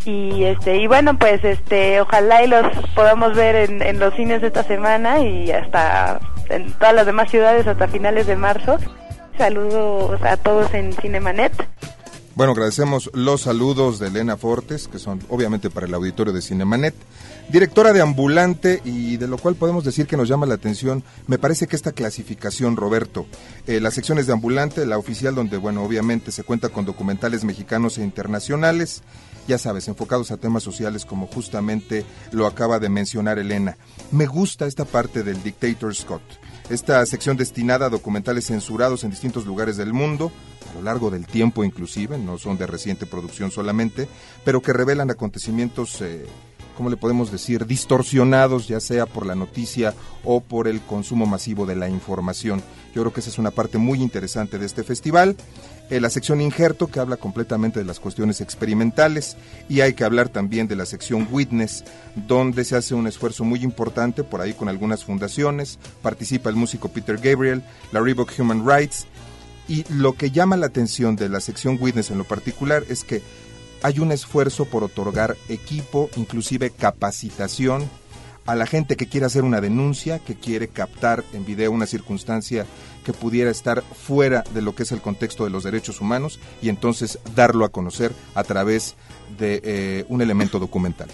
y 0.06 0.46
este 0.46 0.78
y 0.78 0.88
bueno 0.88 1.18
pues 1.18 1.44
este 1.44 2.00
ojalá 2.02 2.44
y 2.44 2.48
los 2.48 2.66
podamos 2.96 3.36
ver 3.36 3.70
en, 3.70 3.82
en 3.82 4.00
los 4.00 4.14
cines 4.16 4.42
esta 4.42 4.64
semana 4.64 5.20
y 5.20 5.52
hasta 5.52 6.22
en 6.50 6.72
todas 6.74 6.94
las 6.94 7.06
demás 7.06 7.30
ciudades 7.30 7.68
hasta 7.68 7.88
finales 7.88 8.28
de 8.28 8.36
marzo. 8.36 8.78
Saludos 9.38 10.22
a 10.24 10.38
todos 10.38 10.74
en 10.74 10.94
Cinemanet. 10.94 11.54
Bueno, 12.36 12.54
agradecemos 12.54 13.10
los 13.14 13.42
saludos 13.42 14.00
de 14.00 14.08
Elena 14.08 14.38
Fortes, 14.38 14.88
que 14.88 14.98
son 14.98 15.20
obviamente 15.28 15.70
para 15.70 15.88
el 15.88 15.94
auditorio 15.94 16.32
de 16.32 16.42
Cinemanet, 16.42 16.96
directora 17.50 17.92
de 17.92 18.00
Ambulante 18.02 18.82
y 18.86 19.18
de 19.18 19.28
lo 19.28 19.38
cual 19.38 19.56
podemos 19.56 19.84
decir 19.84 20.08
que 20.08 20.16
nos 20.16 20.30
llama 20.30 20.46
la 20.46 20.54
atención, 20.54 21.04
me 21.28 21.38
parece 21.38 21.68
que 21.68 21.76
esta 21.76 21.92
clasificación, 21.92 22.78
Roberto, 22.78 23.26
eh, 23.68 23.82
las 23.82 23.94
secciones 23.94 24.26
de 24.26 24.32
Ambulante, 24.32 24.86
la 24.86 24.98
oficial 24.98 25.36
donde, 25.36 25.58
bueno, 25.58 25.84
obviamente 25.84 26.32
se 26.32 26.44
cuenta 26.44 26.70
con 26.70 26.86
documentales 26.86 27.44
mexicanos 27.44 27.98
e 27.98 28.04
internacionales, 28.04 29.04
ya 29.50 29.58
sabes, 29.58 29.88
enfocados 29.88 30.30
a 30.30 30.38
temas 30.38 30.62
sociales 30.62 31.06
como 31.06 31.26
justamente 31.26 32.06
lo 32.32 32.46
acaba 32.46 32.78
de 32.78 32.88
mencionar 32.88 33.40
Elena. 33.40 33.78
Me 34.12 34.28
gusta 34.28 34.68
esta 34.68 34.86
parte 34.86 35.24
del 35.24 35.42
Dictator 35.42 35.94
Scott, 35.96 36.22
esta 36.70 37.04
sección 37.08 37.36
destinada 37.36 37.88
a 37.88 37.90
documentales 37.90 38.46
censurados 38.46 39.04
en 39.04 39.10
distintos 39.10 39.48
lugares 39.48 39.76
del 39.76 39.92
mundo, 39.92 40.32
a 40.70 40.76
lo 40.76 40.84
largo 40.84 41.10
del 41.10 41.26
tiempo 41.26 41.64
inclusive, 41.64 42.20
no 42.20 42.38
son 42.38 42.60
de 42.60 42.68
reciente 42.68 43.08
producción 43.08 43.50
solamente, 43.50 44.08
pero 44.46 44.62
que 44.62 44.72
revelan 44.72 45.10
acontecimientos, 45.10 46.00
eh, 46.02 46.28
¿cómo 46.78 46.92
le 46.92 46.98
podemos 46.98 47.32
decir?, 47.32 47.66
distorsionados, 47.66 48.68
ya 48.68 48.80
sea 48.80 49.08
por 49.08 49.26
la 49.26 49.34
noticia 49.34 49.96
o 50.24 50.42
por 50.42 50.68
el 50.68 50.80
consumo 50.82 51.26
masivo 51.26 51.66
de 51.66 51.76
la 51.76 51.90
información. 51.90 52.62
Yo 52.94 53.02
creo 53.02 53.14
que 53.14 53.22
esa 53.22 53.32
es 53.32 53.40
una 53.40 53.50
parte 53.50 53.80
muy 53.80 54.00
interesante 54.00 54.60
de 54.60 54.68
este 54.68 54.84
festival. 54.84 55.36
Eh, 55.90 56.00
la 56.00 56.12
sección 56.12 56.40
Injerto, 56.40 56.88
que 56.88 57.00
habla 57.00 57.18
completamente 57.18 57.80
de 57.80 57.86
las 57.86 58.00
cuestiones 58.00 58.42
experimentales, 58.42 59.38
y 59.68 59.82
hay 59.82 59.94
que 59.94 60.04
hablar 60.04 60.30
también 60.30 60.68
de 60.68 60.76
la 60.76 60.86
sección 60.86 61.28
Witness, 61.32 61.84
donde 62.28 62.64
se 62.64 62.76
hace 62.76 62.94
un 62.94 63.08
esfuerzo 63.08 63.44
muy 63.44 63.64
importante, 63.64 64.24
por 64.24 64.42
ahí 64.42 64.54
con 64.54 64.70
algunas 64.70 65.04
fundaciones, 65.04 65.80
participa 66.04 66.52
el 66.52 66.56
músico 66.56 66.90
Peter 66.90 67.18
Gabriel, 67.18 67.64
la 67.92 68.02
Reebok 68.02 68.32
Human 68.38 68.68
Rights, 68.68 69.08
y 69.68 69.84
lo 69.92 70.14
que 70.14 70.30
llama 70.30 70.58
la 70.58 70.68
atención 70.68 71.16
de 71.16 71.28
la 71.28 71.40
sección 71.40 71.78
Witness 71.80 72.12
en 72.12 72.20
lo 72.20 72.24
particular 72.24 72.84
es 72.88 73.04
que 73.04 73.24
hay 73.82 74.00
un 74.00 74.12
esfuerzo 74.12 74.66
por 74.66 74.84
otorgar 74.84 75.38
equipo, 75.48 76.10
inclusive 76.18 76.70
capacitación, 76.70 77.90
a 78.46 78.56
la 78.56 78.66
gente 78.66 78.96
que 78.96 79.08
quiere 79.08 79.26
hacer 79.26 79.44
una 79.44 79.62
denuncia, 79.62 80.20
que 80.20 80.36
quiere 80.36 80.68
captar 80.68 81.24
en 81.34 81.46
video 81.46 81.72
una 81.72 81.86
circunstancia 81.86 82.66
que 83.04 83.14
pudiera 83.14 83.50
estar 83.50 83.82
fuera 83.82 84.44
de 84.54 84.62
lo 84.62 84.76
que 84.76 84.84
es 84.84 84.92
el 84.92 85.02
contexto 85.02 85.44
de 85.44 85.50
los 85.50 85.64
derechos 85.64 86.02
humanos 86.02 86.40
y 86.62 86.70
entonces 86.70 87.20
darlo 87.36 87.66
a 87.66 87.70
conocer 87.70 88.12
a 88.36 88.44
través 88.44 88.96
de 89.38 89.62
eh, 89.64 90.06
un 90.10 90.22
elemento 90.22 90.60
documental. 90.60 91.10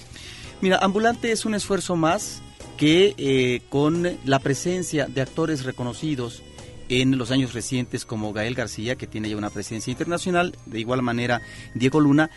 Mira, 0.62 0.80
Ambulante 0.82 1.32
es 1.32 1.46
un 1.46 1.56
esfuerzo 1.56 1.96
más 1.96 2.42
que 2.78 3.14
eh, 3.18 3.62
con 3.70 4.18
la 4.26 4.40
presencia 4.40 5.08
de 5.08 5.22
actores 5.22 5.64
reconocidos 5.64 6.44
en 6.90 7.18
los 7.18 7.32
años 7.32 7.54
recientes 7.54 8.06
como 8.06 8.34
Gael 8.34 8.56
García, 8.56 8.96
que 8.96 9.08
tiene 9.08 9.30
ya 9.30 9.38
una 9.38 9.50
presencia 9.50 9.92
internacional, 9.92 10.56
de 10.66 10.80
igual 10.80 11.02
manera 11.02 11.42
Diego 11.74 12.00
Luna, 12.00 12.30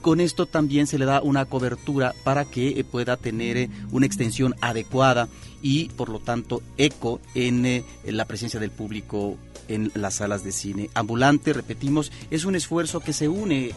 con 0.00 0.20
esto 0.20 0.46
también 0.46 0.86
se 0.86 0.98
le 0.98 1.04
da 1.04 1.20
una 1.22 1.44
cobertura 1.44 2.14
para 2.24 2.44
que 2.44 2.68
eh, 2.68 2.84
pueda 2.84 3.16
tener 3.16 3.56
eh, 3.56 3.70
una 3.90 4.06
extensión 4.06 4.54
adecuada 4.60 5.28
y 5.62 5.88
por 5.90 6.08
lo 6.08 6.20
tanto 6.20 6.62
eco 6.76 7.20
en, 7.34 7.66
eh, 7.66 7.84
en, 8.04 8.16
la 8.16 8.26
presencia 8.26 8.60
del 8.60 8.70
público 8.70 9.36
en 9.68 9.90
las 9.94 10.14
salas 10.14 10.44
de 10.44 10.52
cine. 10.52 10.90
Ambulante, 10.94 11.52
repetimos, 11.52 12.12
es 12.30 12.44
un 12.44 12.54
esfuerzo 12.54 13.00
que 13.00 13.12
se 13.12 13.28
une, 13.28 13.72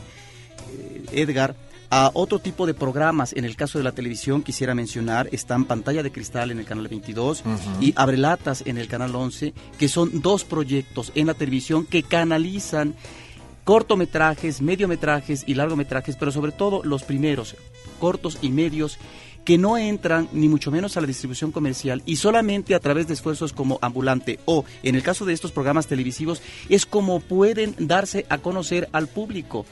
Edgar, 1.12 1.56
a 1.92 2.10
otro 2.14 2.40
tipo 2.40 2.66
de 2.66 2.74
programas. 2.74 3.34
En 3.34 3.44
el 3.44 3.58
caso 3.58 3.78
de 3.78 3.84
la 3.84 3.92
televisión, 3.92 4.42
quisiera 4.42 4.74
mencionar, 4.74 5.28
están 5.34 5.66
Pantalla 5.66 6.02
de 6.02 6.12
Cristal 6.12 6.50
en 6.50 6.60
el 6.60 6.66
canal 6.66 6.88
22 6.88 7.42
uh 7.42 7.50
-huh. 7.50 7.58
y 7.82 7.94
Abrelatas 7.98 8.64
en 8.66 8.78
el 8.78 8.88
canal 8.88 9.14
11, 9.14 9.54
que 9.78 9.90
son 9.90 10.22
dos 10.22 10.46
proyectos 10.46 11.12
en 11.14 11.28
la 11.28 11.34
televisión 11.34 11.86
que 11.86 12.04
canalizan 12.04 12.96
cortometrajes, 13.64 14.62
mediometrajes 14.62 15.44
y 15.46 15.54
largometrajes, 15.56 16.16
pero 16.16 16.32
sobre 16.32 16.52
todo 16.52 16.84
los 16.84 17.04
primeros, 17.04 17.56
cortos 18.00 18.38
y 18.42 18.50
medios, 18.50 18.98
que 19.46 19.58
no 19.58 19.78
entran 19.78 20.30
ni 20.32 20.48
mucho 20.48 20.72
menos 20.72 20.98
a 20.98 21.02
la 21.02 21.08
distribución 21.08 21.52
comercial 21.52 22.04
y 22.06 22.18
solamente 22.18 22.76
a 22.76 22.80
través 22.80 23.08
de 23.08 23.14
esfuerzos 23.14 23.54
como 23.54 23.80
ambulante 23.82 24.40
o 24.46 24.66
en 24.84 24.96
el 24.96 25.04
caso 25.04 25.26
de 25.26 25.34
estos 25.34 25.52
programas 25.52 25.88
televisivos 25.88 26.42
es 26.70 26.86
como 26.86 27.20
pueden 27.20 27.76
darse 27.80 28.26
a 28.30 28.38
conocer 28.38 28.88
al 28.92 29.08
público 29.08 29.66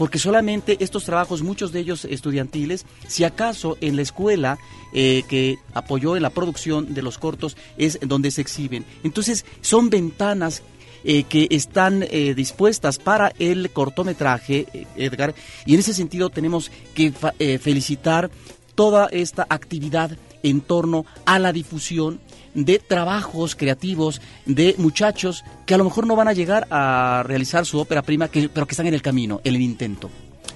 porque 0.00 0.18
solamente 0.18 0.78
estos 0.80 1.04
trabajos, 1.04 1.42
muchos 1.42 1.72
de 1.72 1.80
ellos 1.80 2.06
estudiantiles, 2.06 2.86
si 3.06 3.24
acaso 3.24 3.76
en 3.82 3.96
la 3.96 4.02
escuela 4.02 4.56
eh, 4.94 5.24
que 5.28 5.58
apoyó 5.74 6.16
en 6.16 6.22
la 6.22 6.30
producción 6.30 6.94
de 6.94 7.02
los 7.02 7.18
cortos 7.18 7.54
es 7.76 7.98
donde 8.00 8.30
se 8.30 8.40
exhiben. 8.40 8.86
Entonces 9.04 9.44
son 9.60 9.90
ventanas 9.90 10.62
eh, 11.04 11.24
que 11.24 11.48
están 11.50 12.02
eh, 12.02 12.34
dispuestas 12.34 12.98
para 12.98 13.32
el 13.38 13.70
cortometraje, 13.70 14.66
eh, 14.72 14.86
Edgar, 14.96 15.34
y 15.64 15.74
en 15.74 15.80
ese 15.80 15.94
sentido 15.94 16.30
tenemos 16.30 16.70
que 16.94 17.12
felicitar 17.58 18.30
toda 18.74 19.08
esta 19.10 19.46
actividad 19.48 20.10
en 20.42 20.60
torno 20.60 21.04
a 21.24 21.38
la 21.38 21.52
difusión 21.52 22.20
de 22.54 22.78
trabajos 22.78 23.54
creativos 23.54 24.20
de 24.46 24.74
muchachos 24.78 25.44
que 25.66 25.74
a 25.74 25.78
lo 25.78 25.84
mejor 25.84 26.06
no 26.06 26.16
van 26.16 26.28
a 26.28 26.32
llegar 26.32 26.66
a 26.70 27.22
realizar 27.24 27.64
su 27.64 27.78
ópera 27.78 28.02
prima, 28.02 28.28
que, 28.28 28.48
pero 28.48 28.66
que 28.66 28.72
están 28.72 28.86
en 28.86 28.94
el 28.94 29.02
camino, 29.02 29.40
en 29.44 29.54
el 29.54 29.60
intento. 29.60 30.10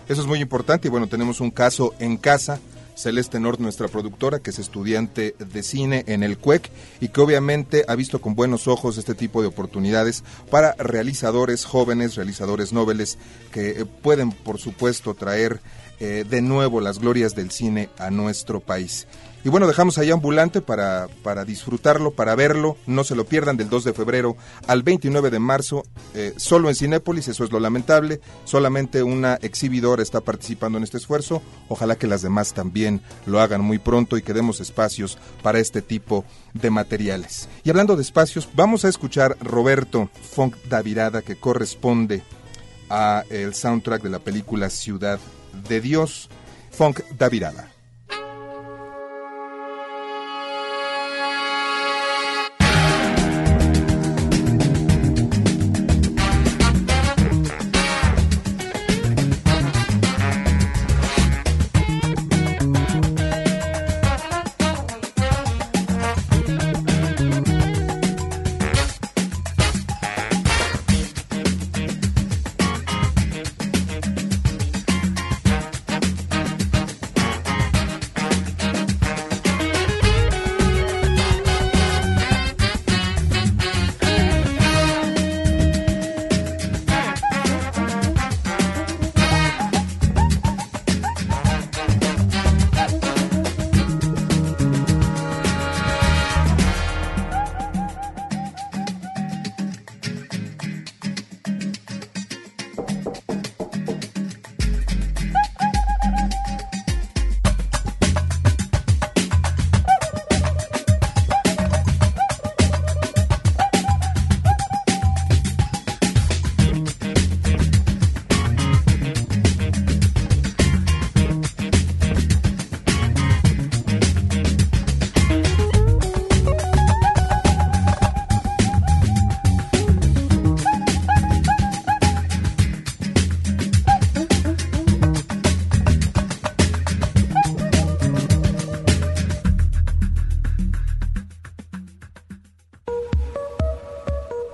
Eso 0.09 0.21
es 0.21 0.27
muy 0.27 0.41
importante 0.41 0.89
y 0.89 0.91
bueno, 0.91 1.07
tenemos 1.07 1.41
un 1.41 1.51
caso 1.51 1.95
en 1.99 2.17
casa 2.17 2.61
Celeste 2.95 3.41
Nord, 3.41 3.61
nuestra 3.61 3.89
productora, 3.89 4.39
que 4.39 4.51
es 4.51 4.59
estudiante 4.59 5.35
de 5.39 5.63
cine 5.63 6.05
en 6.07 6.23
el 6.23 6.39
CUEC 6.39 6.71
y 7.01 7.09
que 7.09 7.21
obviamente 7.21 7.85
ha 7.89 7.95
visto 7.95 8.21
con 8.21 8.35
buenos 8.35 8.69
ojos 8.69 8.99
este 8.99 9.15
tipo 9.15 9.43
de 9.43 9.49
oportunidades 9.49 10.25
para 10.51 10.75
realizadores 10.75 11.65
jóvenes, 11.65 12.15
realizadores 12.15 12.73
nobles, 12.73 13.19
que 13.53 13.71
eh, 13.71 13.85
pueden, 13.85 14.31
por 14.33 14.59
supuesto, 14.59 15.15
traer 15.15 15.61
eh, 16.01 16.25
de 16.29 16.43
nuevo 16.43 16.81
las 16.81 16.99
glorias 16.99 17.35
del 17.35 17.51
cine 17.51 17.89
a 17.99 18.11
nuestro 18.11 18.61
país. 18.61 19.07
Y 19.45 19.51
bueno, 19.51 19.67
dejamos 19.67 19.99
ahí 19.99 20.11
ambulante 20.11 20.63
para, 20.63 21.07
para 21.23 21.45
disfrutarlo, 21.45 22.13
para 22.13 22.35
verlo. 22.35 22.79
No 22.87 23.05
se 23.05 23.15
lo 23.15 23.27
pierdan 23.27 23.59
del 23.59 23.69
2 23.69 23.85
de 23.85 23.93
febrero 23.93 24.39
al 24.67 24.83
29 24.83 25.29
de 25.29 25.39
marzo, 25.39 25.85
eh, 26.15 26.33
solo 26.39 26.71
en 26.71 26.75
Cinépolis, 26.75 27.29
eso 27.29 27.45
es 27.45 27.53
lo 27.53 27.61
lamentable. 27.61 28.21
Solamente 28.45 29.03
una 29.03 29.35
exhibidora 29.35 30.03
está 30.03 30.23
participando 30.23 30.79
en 30.79 30.85
este 30.85 30.97
esfuerzo. 30.97 31.43
Ojalá 31.69 31.97
que 31.97 32.07
las 32.07 32.23
demás 32.23 32.55
también 32.55 33.03
lo 33.27 33.39
hagan 33.39 33.61
muy 33.61 33.79
pronto 33.79 34.17
y 34.17 34.23
que 34.23 34.33
demos 34.33 34.61
espacios 34.61 35.19
para 35.43 35.59
este 35.59 35.83
tipo 35.83 36.25
de 36.55 36.71
materiales. 36.71 37.51
Y 37.65 37.71
hablando 37.71 37.97
de 37.97 38.03
espacios, 38.03 38.49
vamos 38.55 38.87
a 38.87 38.89
escuchar 38.89 39.37
Roberto 39.43 40.09
Funk 40.23 40.57
Davirada, 40.71 41.21
que 41.21 41.37
corresponde 41.37 42.23
a 42.89 43.25
el 43.29 43.55
soundtrack 43.55 44.03
de 44.03 44.11
la 44.11 44.21
película 44.21 44.71
Ciudad 44.71 45.19
de 45.69 45.83
Dios, 45.83 46.31
Funk 46.71 47.01
Davirada. 47.19 47.74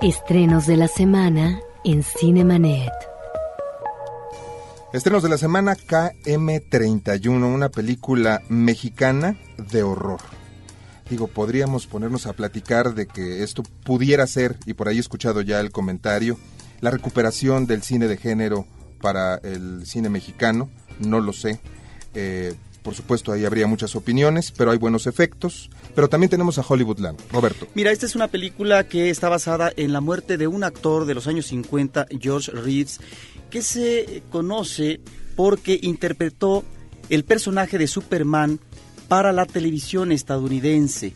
Estrenos 0.03 0.67
de 0.67 0.79
la 0.79 0.89
semana 0.89 1.61
en 1.85 2.03
Cinemanet. 2.03 2.91
Estrenos 4.95 5.23
de 5.23 5.29
la 5.29 5.37
semana 5.37 5.77
KM31, 5.77 7.45
una 7.45 7.69
película 7.69 8.41
mexicana 8.49 9.39
de 9.71 9.83
horror. 9.83 10.21
Digo, 11.11 11.27
podríamos 11.27 11.87
ponernos 11.87 12.25
a 12.25 12.33
platicar 12.33 12.95
de 12.95 13.09
que 13.09 13.43
esto 13.43 13.63
pudiera 13.85 14.27
ser, 14.27 14.57
y 14.65 14.73
por 14.73 14.89
ahí 14.89 14.97
he 14.97 15.01
escuchado 15.01 15.43
ya 15.43 15.61
el 15.61 15.71
comentario, 15.71 16.39
la 16.81 16.91
recuperación 16.91 17.67
del 17.67 17.83
cine 17.83 18.09
de 18.09 18.17
género 18.17 18.65
para 19.03 19.35
el 19.35 19.85
cine 19.85 20.09
mexicano, 20.09 20.71
no 20.99 21.21
lo 21.21 21.35
sé. 21.35 21.61
Eh, 22.15 22.55
por 22.91 22.97
supuesto, 22.97 23.31
ahí 23.31 23.45
habría 23.45 23.69
muchas 23.69 23.95
opiniones, 23.95 24.51
pero 24.51 24.73
hay 24.73 24.77
buenos 24.77 25.07
efectos. 25.07 25.71
Pero 25.95 26.09
también 26.09 26.29
tenemos 26.29 26.59
a 26.59 26.65
Hollywoodland. 26.69 27.21
Roberto. 27.31 27.69
Mira, 27.75 27.93
esta 27.93 28.05
es 28.05 28.17
una 28.17 28.27
película 28.27 28.89
que 28.89 29.11
está 29.11 29.29
basada 29.29 29.71
en 29.77 29.93
la 29.93 30.01
muerte 30.01 30.37
de 30.37 30.49
un 30.49 30.65
actor 30.65 31.05
de 31.05 31.15
los 31.15 31.29
años 31.29 31.47
50, 31.47 32.09
George 32.19 32.51
Reeves, 32.51 32.99
que 33.49 33.63
se 33.63 34.25
conoce 34.33 35.01
porque 35.37 35.79
interpretó 35.81 36.65
el 37.11 37.23
personaje 37.23 37.79
de 37.79 37.87
Superman 37.87 38.59
para 39.07 39.33
la 39.33 39.47
televisión 39.47 40.11
estadounidense. 40.11 41.13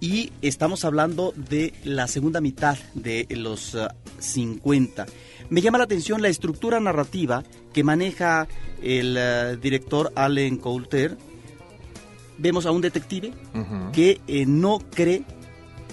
Y 0.00 0.30
estamos 0.42 0.84
hablando 0.84 1.32
de 1.34 1.72
la 1.84 2.06
segunda 2.06 2.42
mitad 2.42 2.76
de 2.92 3.26
los 3.30 3.78
50. 4.18 5.06
Ah, 5.08 5.12
Me 5.48 5.62
llama 5.62 5.78
la 5.78 5.84
atención 5.84 6.20
la 6.20 6.28
estructura 6.28 6.80
narrativa 6.80 7.44
que 7.72 7.82
maneja 7.82 8.46
el 8.82 9.16
uh, 9.16 9.56
director 9.60 10.12
Allen 10.14 10.56
Coulter, 10.58 11.16
vemos 12.38 12.66
a 12.66 12.70
un 12.70 12.80
detective 12.80 13.32
uh 13.54 13.58
-huh. 13.58 13.90
que 13.92 14.20
eh, 14.26 14.46
no 14.46 14.78
cree 14.90 15.24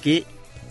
que 0.02 0.24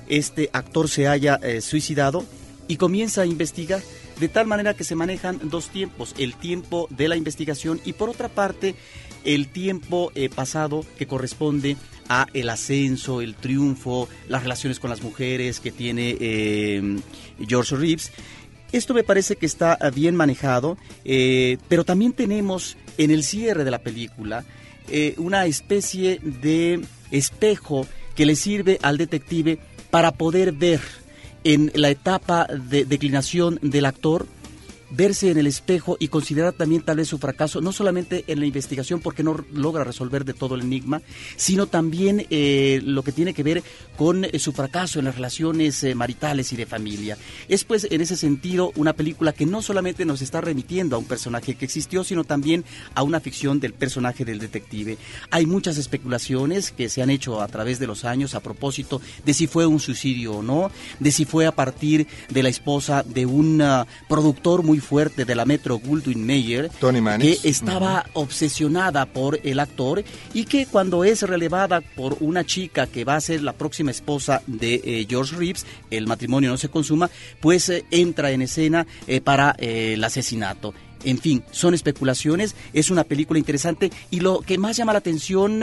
este 0.09 0.51
actor 0.53 0.89
se 0.89 1.09
haya 1.09 1.41
eh, 1.43 1.61
suicidado 1.61 2.25
y 2.69 2.77
comienza 2.77 3.23
a 3.23 3.27
investigar 3.27 3.83
de 4.21 4.29
tal 4.29 4.47
manera 4.47 4.75
que 4.75 4.85
se 4.85 4.95
manejan 4.95 5.41
dos 5.45 5.69
tiempos, 5.69 6.15
el 6.19 6.35
tiempo 6.35 6.87
de 6.91 7.09
la 7.09 7.17
investigación 7.17 7.81
y 7.85 7.95
por 7.95 8.09
otra 8.11 8.29
parte 8.29 8.75
el 9.25 9.49
tiempo 9.49 10.13
eh, 10.15 10.29
pasado 10.29 10.85
que 10.99 11.07
corresponde 11.07 11.77
a 12.09 12.27
el 12.35 12.51
ascenso, 12.51 13.23
el 13.23 13.35
triunfo, 13.35 14.09
las 14.29 14.43
relaciones 14.43 14.79
con 14.79 14.91
las 14.91 15.03
mujeres 15.03 15.61
que 15.61 15.73
tiene 15.73 16.17
eh, 16.21 16.99
George 17.49 17.75
Reeves. 17.77 18.13
Esto 18.75 18.93
me 18.93 19.05
parece 19.05 19.37
que 19.37 19.47
está 19.47 19.79
bien 19.95 20.17
manejado, 20.17 20.77
eh, 21.05 21.59
pero 21.69 21.85
también 21.85 22.13
tenemos 22.13 22.77
en 22.99 23.13
el 23.13 23.23
cierre 23.23 23.63
de 23.63 23.71
la 23.71 23.79
película 23.79 24.45
eh, 24.89 25.15
una 25.17 25.47
especie 25.47 26.19
de 26.21 26.81
espejo 27.13 27.87
que 28.17 28.27
le 28.27 28.35
sirve 28.35 28.81
al 28.83 28.99
detective 28.99 29.61
para 29.93 30.11
poder 30.11 30.51
ver 30.51 30.81
en 31.45 31.71
la 31.77 31.89
etapa 31.89 32.49
de 32.49 32.85
declinación 32.85 33.61
del 33.63 33.85
actor 33.85 34.27
verse 34.91 35.31
en 35.31 35.39
el 35.39 35.47
espejo 35.47 35.97
y 35.99 36.09
considerar 36.09 36.53
también 36.53 36.83
tal 36.83 36.97
vez 36.97 37.09
su 37.09 37.19
fracaso, 37.19 37.61
no 37.61 37.73
solamente 37.73 38.25
en 38.27 38.41
la 38.41 38.47
investigación 38.47 39.01
porque 39.01 39.23
no 39.23 39.45
logra 39.53 39.85
resolver 39.85 40.25
de 40.25 40.35
todo 40.35 40.55
el 40.55 40.63
enigma, 40.63 41.03
sino 41.37 41.67
también 41.67 42.27
eh, 42.31 42.81
lo 42.85 43.03
que 43.03 43.13
tiene 43.13 43.35
que 43.35 43.43
ver 43.43 43.63
con 43.97 44.25
eh, 44.25 44.39
su 44.39 44.53
fracaso 44.53 44.99
en 44.99 45.07
las 45.07 45.17
relaciones 45.17 45.83
eh, 45.85 45.95
maritales 45.95 46.53
y 46.53 46.57
de 46.57 46.67
familia. 46.67 47.17
Es 47.49 47.65
pues 47.65 47.87
en 47.91 48.01
ese 48.01 48.17
sentido 48.17 48.73
una 48.77 48.93
película 48.93 49.33
que 49.33 49.47
no 49.47 49.63
solamente 49.63 50.05
nos 50.05 50.23
está 50.23 50.41
remitiendo 50.41 50.97
a 50.97 50.99
un 50.99 51.07
personaje 51.07 51.55
que 51.55 51.65
existió, 51.65 52.05
sino 52.05 52.25
también 52.25 52.65
a 52.95 53.03
una 53.03 53.21
ficción 53.21 53.61
del 53.61 53.75
personaje 53.75 54.25
del 54.25 54.39
detective. 54.39 54.99
Hay 55.31 55.47
muchas 55.47 55.77
especulaciones 55.79 56.73
que 56.73 56.89
se 56.89 57.03
han 57.03 57.11
hecho 57.11 57.41
a 57.41 57.49
través 57.49 57.79
de 57.79 57.87
los 57.87 58.05
años 58.05 58.35
a 58.35 58.41
propósito 58.41 59.01
de 59.25 59.35
si 59.35 59.47
fue 59.47 59.67
un 59.67 59.81
suicidio 59.81 60.35
o 60.35 60.43
no, 60.43 60.71
de 61.01 61.11
si 61.11 61.25
fue 61.25 61.47
a 61.47 61.53
partir 61.53 62.07
de 62.29 62.43
la 62.43 62.49
esposa 62.49 63.03
de 63.03 63.27
un 63.27 63.61
uh, 63.61 63.85
productor 64.09 64.63
muy 64.63 64.81
fuerte 64.85 65.25
de 65.25 65.35
la 65.35 65.45
Metro 65.45 65.79
Goldwyn 65.79 66.25
Mayer, 66.25 66.71
Tony 66.79 67.03
que 67.19 67.39
estaba 67.43 68.05
uh 68.07 68.09
-huh. 68.09 68.11
obsesionada 68.23 69.07
por 69.07 69.41
el 69.43 69.59
actor 69.59 70.05
y 70.33 70.45
que 70.45 70.67
cuando 70.67 71.03
es 71.05 71.23
relevada 71.23 71.81
por 71.81 72.19
una 72.21 72.45
chica 72.45 72.87
que 72.87 73.05
va 73.05 73.17
a 73.17 73.21
ser 73.21 73.43
la 73.43 73.53
próxima 73.53 73.91
esposa 73.91 74.43
de 74.47 74.75
eh, 74.85 75.07
George 75.09 75.37
Reeves, 75.37 75.67
el 75.91 76.07
matrimonio 76.07 76.51
no 76.51 76.57
se 76.57 76.69
consuma, 76.69 77.11
pues 77.41 77.69
eh, 77.69 77.85
entra 77.91 78.31
en 78.31 78.43
escena 78.43 78.87
eh, 79.07 79.21
para 79.21 79.57
el 79.59 80.03
asesinato. 80.05 80.75
En 81.05 81.19
fin, 81.19 81.43
son 81.51 81.75
especulaciones, 81.75 82.55
es 82.73 82.91
una 82.91 83.05
película 83.05 83.39
interesante 83.39 83.91
y 84.11 84.21
lo 84.21 84.41
que 84.41 84.57
más 84.57 84.77
llama 84.77 84.93
la 84.93 85.01
atención, 85.01 85.63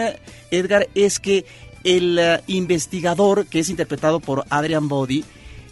Edgar, 0.51 0.87
es 0.93 1.19
que 1.19 1.45
el 1.83 2.19
uh, 2.19 2.43
investigador, 2.47 3.47
que 3.47 3.59
es 3.59 3.69
interpretado 3.69 4.19
por 4.19 4.45
Adrian 4.49 4.87
Boddy, 4.87 5.23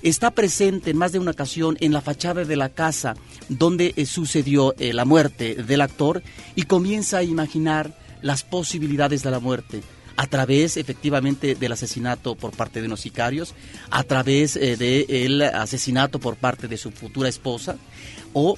está 0.01 0.31
presente 0.31 0.91
en 0.91 0.97
más 0.97 1.11
de 1.11 1.19
una 1.19 1.31
ocasión 1.31 1.77
en 1.79 1.93
la 1.93 2.01
fachada 2.01 2.45
de 2.45 2.55
la 2.55 2.69
casa 2.69 3.15
donde 3.49 3.93
eh, 3.95 4.05
sucedió 4.05 4.75
eh, 4.77 4.93
la 4.93 5.05
muerte 5.05 5.55
del 5.55 5.81
actor 5.81 6.23
y 6.55 6.63
comienza 6.63 7.17
a 7.17 7.23
imaginar 7.23 7.97
las 8.21 8.43
posibilidades 8.43 9.23
de 9.23 9.31
la 9.31 9.39
muerte 9.39 9.81
a 10.17 10.27
través 10.27 10.75
efectivamente 10.75 11.55
del 11.55 11.71
asesinato 11.71 12.35
por 12.35 12.51
parte 12.51 12.81
de 12.81 12.87
unos 12.87 12.99
sicarios, 12.99 13.55
a 13.89 14.03
través 14.03 14.57
eh, 14.57 14.75
del 14.75 15.41
asesinato 15.41 16.19
por 16.19 16.35
parte 16.35 16.67
de 16.67 16.77
su 16.77 16.91
futura 16.91 17.29
esposa 17.29 17.77
o, 18.33 18.57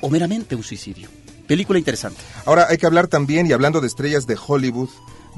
o 0.00 0.10
meramente 0.10 0.56
un 0.56 0.64
suicidio. 0.64 1.08
Película 1.46 1.78
interesante. 1.78 2.20
Ahora 2.44 2.66
hay 2.68 2.76
que 2.76 2.86
hablar 2.86 3.06
también, 3.06 3.46
y 3.46 3.52
hablando 3.52 3.80
de 3.80 3.86
estrellas 3.86 4.26
de 4.26 4.36
Hollywood, 4.36 4.88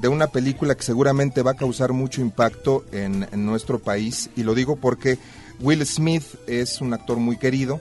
de 0.00 0.08
una 0.08 0.28
película 0.28 0.74
que 0.74 0.82
seguramente 0.82 1.42
va 1.42 1.52
a 1.52 1.56
causar 1.56 1.92
mucho 1.92 2.20
impacto 2.20 2.84
en, 2.92 3.26
nuestro 3.32 3.78
país 3.78 4.30
y 4.36 4.42
lo 4.42 4.54
digo 4.54 4.76
porque 4.76 5.18
Will 5.60 5.84
Smith 5.84 6.24
es 6.46 6.80
un 6.80 6.94
actor 6.94 7.18
muy 7.18 7.36
querido, 7.36 7.80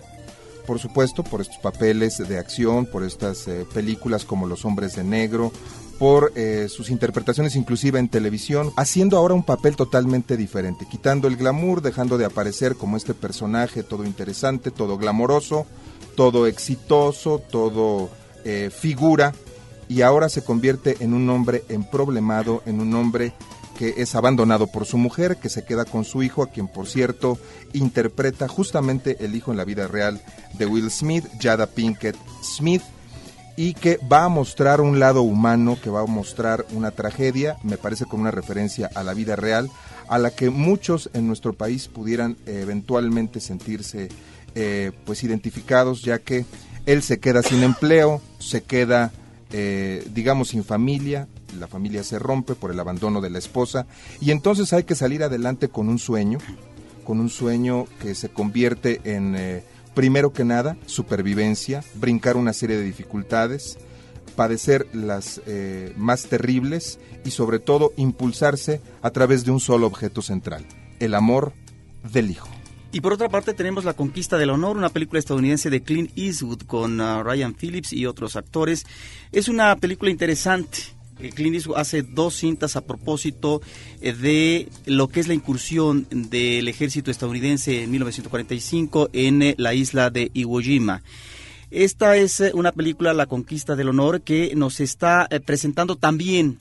por 0.65 0.79
supuesto, 0.79 1.23
por 1.23 1.41
estos 1.41 1.57
papeles 1.57 2.17
de 2.17 2.37
acción, 2.37 2.85
por 2.85 3.03
estas 3.03 3.47
eh, 3.47 3.65
películas 3.73 4.25
como 4.25 4.47
Los 4.47 4.65
Hombres 4.65 4.95
de 4.95 5.03
Negro, 5.03 5.51
por 5.99 6.31
eh, 6.35 6.67
sus 6.69 6.89
interpretaciones 6.89 7.55
inclusive 7.55 7.99
en 7.99 8.09
televisión, 8.09 8.71
haciendo 8.75 9.17
ahora 9.17 9.33
un 9.33 9.43
papel 9.43 9.75
totalmente 9.75 10.37
diferente, 10.37 10.87
quitando 10.89 11.27
el 11.27 11.37
glamour, 11.37 11.81
dejando 11.81 12.17
de 12.17 12.25
aparecer 12.25 12.75
como 12.75 12.97
este 12.97 13.13
personaje 13.13 13.83
todo 13.83 14.05
interesante, 14.05 14.71
todo 14.71 14.97
glamoroso, 14.97 15.65
todo 16.15 16.47
exitoso, 16.47 17.39
todo 17.39 18.09
eh, 18.43 18.71
figura 18.75 19.33
y 19.89 20.01
ahora 20.01 20.29
se 20.29 20.43
convierte 20.43 20.97
en 20.99 21.13
un 21.13 21.29
hombre 21.29 21.63
emproblemado, 21.69 22.61
en 22.65 22.81
un 22.81 22.93
hombre 22.95 23.33
que 23.77 23.95
es 23.97 24.15
abandonado 24.15 24.67
por 24.67 24.85
su 24.85 24.97
mujer, 24.97 25.37
que 25.37 25.49
se 25.49 25.63
queda 25.63 25.85
con 25.85 26.03
su 26.03 26.23
hijo, 26.23 26.41
a 26.43 26.49
quien 26.49 26.67
por 26.67 26.87
cierto 26.87 27.37
interpreta 27.73 28.47
justamente 28.47 29.23
el 29.23 29.35
hijo 29.35 29.51
en 29.51 29.57
la 29.57 29.65
vida 29.65 29.87
real 29.87 30.21
de 30.57 30.65
Will 30.65 30.89
Smith, 30.89 31.25
Jada 31.39 31.67
Pinkett 31.67 32.17
Smith, 32.43 32.81
y 33.55 33.73
que 33.73 33.99
va 34.11 34.25
a 34.25 34.29
mostrar 34.29 34.81
un 34.81 34.99
lado 34.99 35.21
humano, 35.23 35.77
que 35.81 35.89
va 35.89 36.01
a 36.01 36.05
mostrar 36.05 36.65
una 36.71 36.91
tragedia, 36.91 37.57
me 37.63 37.77
parece 37.77 38.05
con 38.05 38.19
una 38.19 38.31
referencia 38.31 38.89
a 38.93 39.03
la 39.03 39.13
vida 39.13 39.35
real, 39.35 39.69
a 40.07 40.19
la 40.19 40.31
que 40.31 40.49
muchos 40.49 41.09
en 41.13 41.27
nuestro 41.27 41.53
país 41.53 41.87
pudieran 41.87 42.37
eventualmente 42.45 43.39
sentirse 43.39 44.09
eh, 44.55 44.91
pues 45.05 45.23
identificados, 45.23 46.01
ya 46.01 46.19
que 46.19 46.45
él 46.85 47.01
se 47.03 47.19
queda 47.19 47.41
sin 47.41 47.63
empleo, 47.63 48.21
se 48.39 48.63
queda 48.63 49.11
eh, 49.51 50.05
digamos, 50.13 50.49
sin 50.49 50.63
familia, 50.63 51.27
la 51.57 51.67
familia 51.67 52.03
se 52.03 52.19
rompe 52.19 52.55
por 52.55 52.71
el 52.71 52.79
abandono 52.79 53.21
de 53.21 53.29
la 53.29 53.39
esposa 53.39 53.87
y 54.19 54.31
entonces 54.31 54.73
hay 54.73 54.83
que 54.83 54.95
salir 54.95 55.23
adelante 55.23 55.69
con 55.69 55.89
un 55.89 55.99
sueño, 55.99 56.39
con 57.05 57.19
un 57.19 57.29
sueño 57.29 57.85
que 58.01 58.15
se 58.15 58.29
convierte 58.29 58.99
en, 59.05 59.35
eh, 59.37 59.63
primero 59.93 60.33
que 60.33 60.43
nada, 60.43 60.77
supervivencia, 60.85 61.83
brincar 61.95 62.37
una 62.37 62.53
serie 62.53 62.77
de 62.77 62.83
dificultades, 62.83 63.77
padecer 64.35 64.87
las 64.93 65.41
eh, 65.47 65.93
más 65.97 66.25
terribles 66.25 66.99
y 67.25 67.31
sobre 67.31 67.59
todo 67.59 67.93
impulsarse 67.97 68.81
a 69.01 69.11
través 69.11 69.45
de 69.45 69.51
un 69.51 69.59
solo 69.59 69.87
objeto 69.87 70.21
central, 70.21 70.65
el 70.99 71.15
amor 71.15 71.53
del 72.13 72.29
hijo. 72.29 72.56
Y 72.91 73.01
por 73.01 73.13
otra 73.13 73.29
parte 73.29 73.53
tenemos 73.53 73.83
La 73.85 73.93
Conquista 73.93 74.37
del 74.37 74.49
Honor, 74.49 74.77
una 74.77 74.89
película 74.89 75.19
estadounidense 75.19 75.69
de 75.69 75.83
Clint 75.83 76.11
Eastwood 76.15 76.61
con 76.63 77.01
uh, 77.01 77.21
Ryan 77.21 77.53
Phillips 77.53 77.91
y 77.93 78.05
otros 78.05 78.35
actores. 78.35 78.85
Es 79.31 79.49
una 79.49 79.75
película 79.75 80.09
interesante. 80.09 80.97
Clint 81.17 81.55
Eastwood 81.55 81.77
hace 81.77 82.03
dos 82.03 82.35
cintas 82.35 82.75
a 82.75 82.81
propósito 82.81 83.61
eh, 84.01 84.13
de 84.13 84.69
lo 84.85 85.07
que 85.07 85.19
es 85.19 85.27
la 85.27 85.33
incursión 85.33 86.07
del 86.11 86.67
ejército 86.67 87.11
estadounidense 87.11 87.83
en 87.83 87.91
1945 87.91 89.09
en 89.13 89.41
eh, 89.41 89.55
la 89.57 89.73
isla 89.73 90.09
de 90.09 90.31
Iwo 90.33 90.61
Jima. 90.61 91.01
Esta 91.71 92.15
es 92.15 92.39
eh, 92.39 92.51
una 92.53 92.71
película, 92.71 93.13
La 93.13 93.25
Conquista 93.25 93.75
del 93.75 93.89
Honor, 93.89 94.21
que 94.21 94.53
nos 94.55 94.79
está 94.79 95.27
presentando 95.45 95.95
también 95.95 96.59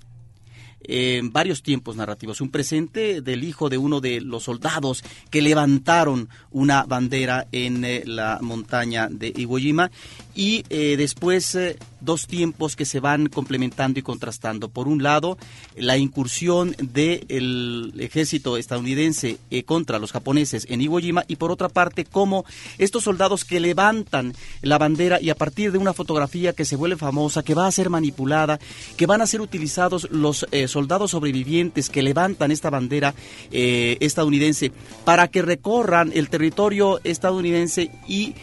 en 0.88 1.32
varios 1.32 1.62
tiempos 1.62 1.96
narrativos. 1.96 2.40
Un 2.40 2.50
presente 2.50 3.20
del 3.20 3.44
hijo 3.44 3.68
de 3.68 3.78
uno 3.78 4.00
de 4.00 4.20
los 4.20 4.44
soldados 4.44 5.02
que 5.30 5.42
levantaron 5.42 6.28
una 6.50 6.84
bandera 6.84 7.46
en 7.52 7.84
eh, 7.84 8.02
la 8.06 8.38
montaña 8.40 9.08
de 9.10 9.32
Iwo 9.36 9.58
Jima 9.58 9.90
y 10.36 10.64
eh, 10.68 10.96
después 10.98 11.54
eh, 11.54 11.78
dos 12.02 12.26
tiempos 12.26 12.76
que 12.76 12.84
se 12.84 13.00
van 13.00 13.28
complementando 13.28 13.98
y 13.98 14.02
contrastando. 14.02 14.68
Por 14.68 14.86
un 14.86 15.02
lado, 15.02 15.38
la 15.76 15.96
incursión 15.96 16.76
del 16.78 17.94
ejército 17.98 18.58
estadounidense 18.58 19.38
eh, 19.50 19.64
contra 19.64 19.98
los 19.98 20.12
japoneses 20.12 20.66
en 20.68 20.82
Iwo 20.82 21.00
Jima 21.00 21.24
y 21.26 21.36
por 21.36 21.50
otra 21.50 21.70
parte, 21.70 22.04
cómo 22.04 22.44
estos 22.76 23.04
soldados 23.04 23.44
que 23.44 23.60
levantan 23.60 24.34
la 24.60 24.76
bandera 24.76 25.20
y 25.20 25.30
a 25.30 25.34
partir 25.34 25.72
de 25.72 25.78
una 25.78 25.94
fotografía 25.94 26.52
que 26.52 26.66
se 26.66 26.76
vuelve 26.76 26.96
famosa, 26.96 27.42
que 27.42 27.54
va 27.54 27.66
a 27.66 27.72
ser 27.72 27.88
manipulada, 27.88 28.60
que 28.96 29.06
van 29.06 29.22
a 29.22 29.26
ser 29.26 29.40
utilizados 29.40 30.08
los 30.10 30.46
soldados 30.68 31.12
sobrevivientes 31.12 31.88
que 31.88 32.02
levantan 32.02 32.50
esta 32.50 32.68
bandera 32.68 33.14
estadounidense 33.50 34.70
para 35.04 35.28
que 35.28 35.40
recorran 35.40 36.12
el 36.14 36.28
territorio 36.28 37.00
estadounidense 37.04 37.90
y 38.06 38.34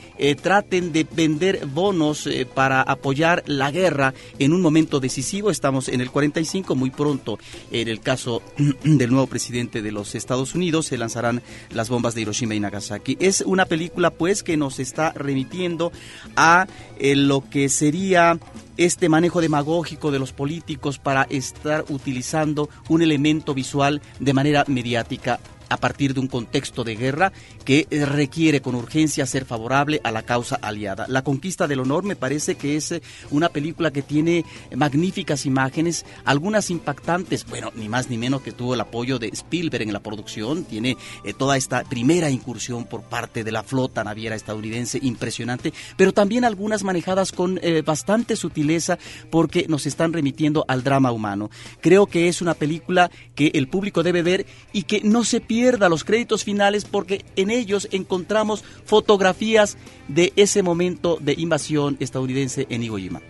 traten 0.41 0.91
de 0.91 1.05
vender 1.09 1.67
bonos 1.83 2.27
eh, 2.27 2.45
para 2.45 2.81
apoyar 2.81 3.43
la 3.45 3.69
guerra 3.69 4.13
en 4.39 4.53
un 4.53 4.61
momento 4.61 5.01
decisivo. 5.01 5.51
Estamos 5.51 5.89
en 5.89 5.99
el 5.99 6.11
45, 6.11 6.75
muy 6.75 6.91
pronto, 6.91 7.37
en 7.71 7.89
el 7.89 7.99
caso 7.99 8.41
del 8.85 9.11
nuevo 9.11 9.27
presidente 9.27 9.81
de 9.81 9.91
los 9.91 10.15
Estados 10.15 10.55
Unidos, 10.55 10.85
se 10.85 10.97
lanzarán 10.97 11.41
las 11.71 11.89
bombas 11.89 12.15
de 12.15 12.21
Hiroshima 12.21 12.55
y 12.55 12.61
Nagasaki. 12.61 13.17
Es 13.19 13.41
una 13.41 13.65
película, 13.65 14.11
pues, 14.11 14.43
que 14.43 14.55
nos 14.55 14.79
está 14.79 15.11
remitiendo 15.11 15.91
a 16.37 16.67
eh, 16.99 17.17
lo 17.17 17.43
que 17.49 17.67
sería 17.67 18.39
este 18.77 19.09
manejo 19.09 19.41
demagógico 19.41 20.09
de 20.09 20.19
los 20.19 20.31
políticos 20.31 20.99
para 20.99 21.23
estar 21.23 21.83
utilizando 21.89 22.69
un 22.87 23.01
elemento 23.01 23.53
visual 23.53 24.01
de 24.21 24.33
manera 24.33 24.63
mediática 24.69 25.41
a 25.73 25.77
partir 25.77 26.13
de 26.13 26.19
un 26.19 26.27
contexto 26.27 26.83
de 26.83 26.95
guerra 26.95 27.33
que 27.65 27.87
eh, 27.89 28.05
requiere 28.05 28.61
con 28.61 28.75
urgencia 28.75 29.25
ser 29.25 29.43
favorable 29.43 29.99
a 30.03 30.11
la 30.11 30.21
causa 30.21 30.55
aliada. 30.55 31.07
La 31.09 31.23
conquista 31.23 31.67
del 31.67 31.79
honor 31.79 32.03
me 32.03 32.15
parece 32.15 32.55
que 32.55 32.75
es 32.75 32.91
eh, 32.91 33.01
una 33.31 33.49
película 33.49 33.89
que 33.89 34.03
tiene 34.03 34.45
magníficas 34.75 35.47
imágenes, 35.47 36.05
algunas 36.25 36.69
impactantes, 36.69 37.45
bueno, 37.47 37.71
ni 37.75 37.89
más 37.89 38.09
ni 38.11 38.19
menos 38.19 38.43
que 38.43 38.51
tuvo 38.51 38.75
el 38.75 38.81
apoyo 38.81 39.17
de 39.17 39.29
Spielberg 39.29 39.81
en 39.81 39.93
la 39.93 39.99
producción, 39.99 40.63
tiene 40.63 40.95
eh, 41.23 41.33
toda 41.33 41.57
esta 41.57 41.83
primera 41.83 42.29
incursión 42.29 42.85
por 42.85 43.01
parte 43.01 43.43
de 43.43 43.51
la 43.51 43.63
flota 43.63 44.03
naviera 44.03 44.35
estadounidense 44.35 44.99
impresionante, 45.01 45.73
pero 45.97 46.13
también 46.13 46.45
algunas 46.45 46.83
manejadas 46.83 47.31
con 47.31 47.59
bastante 47.85 48.35
sutileza 48.35 48.99
porque 49.31 49.65
nos 49.67 49.85
están 49.85 50.13
remitiendo 50.13 50.65
al 50.67 50.83
drama 50.83 51.11
humano. 51.11 51.49
Creo 51.81 52.05
que 52.05 52.27
es 52.27 52.41
una 52.41 52.53
película 52.53 53.09
que 53.33 53.51
el 53.55 53.67
público 53.67 54.03
debe 54.03 54.21
ver 54.21 54.45
y 54.71 54.83
que 54.83 55.01
no 55.01 55.23
se 55.23 55.39
los 55.71 56.03
créditos 56.03 56.43
finales 56.43 56.85
porque 56.85 57.23
en 57.35 57.49
ellos 57.49 57.87
encontramos 57.91 58.63
fotografías 58.85 59.77
de 60.07 60.33
ese 60.35 60.63
momento 60.63 61.17
de 61.21 61.33
invasión 61.37 61.97
estadounidense 61.99 62.67
en 62.69 62.83
Iwo 62.83 62.97
Jima. 62.97 63.21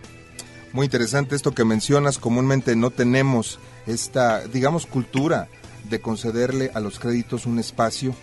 Muy 0.72 0.86
interesante 0.86 1.36
esto 1.36 1.52
que 1.52 1.66
mencionas, 1.66 2.18
comúnmente 2.18 2.76
no 2.76 2.90
tenemos 2.90 3.60
esta, 3.86 4.48
digamos, 4.48 4.88
cultura 4.88 5.48
de 5.90 6.02
concederle 6.02 6.72
a 6.74 6.80
los 6.80 6.98
créditos 6.98 7.46
un 7.46 7.60
espacio. 7.60 8.16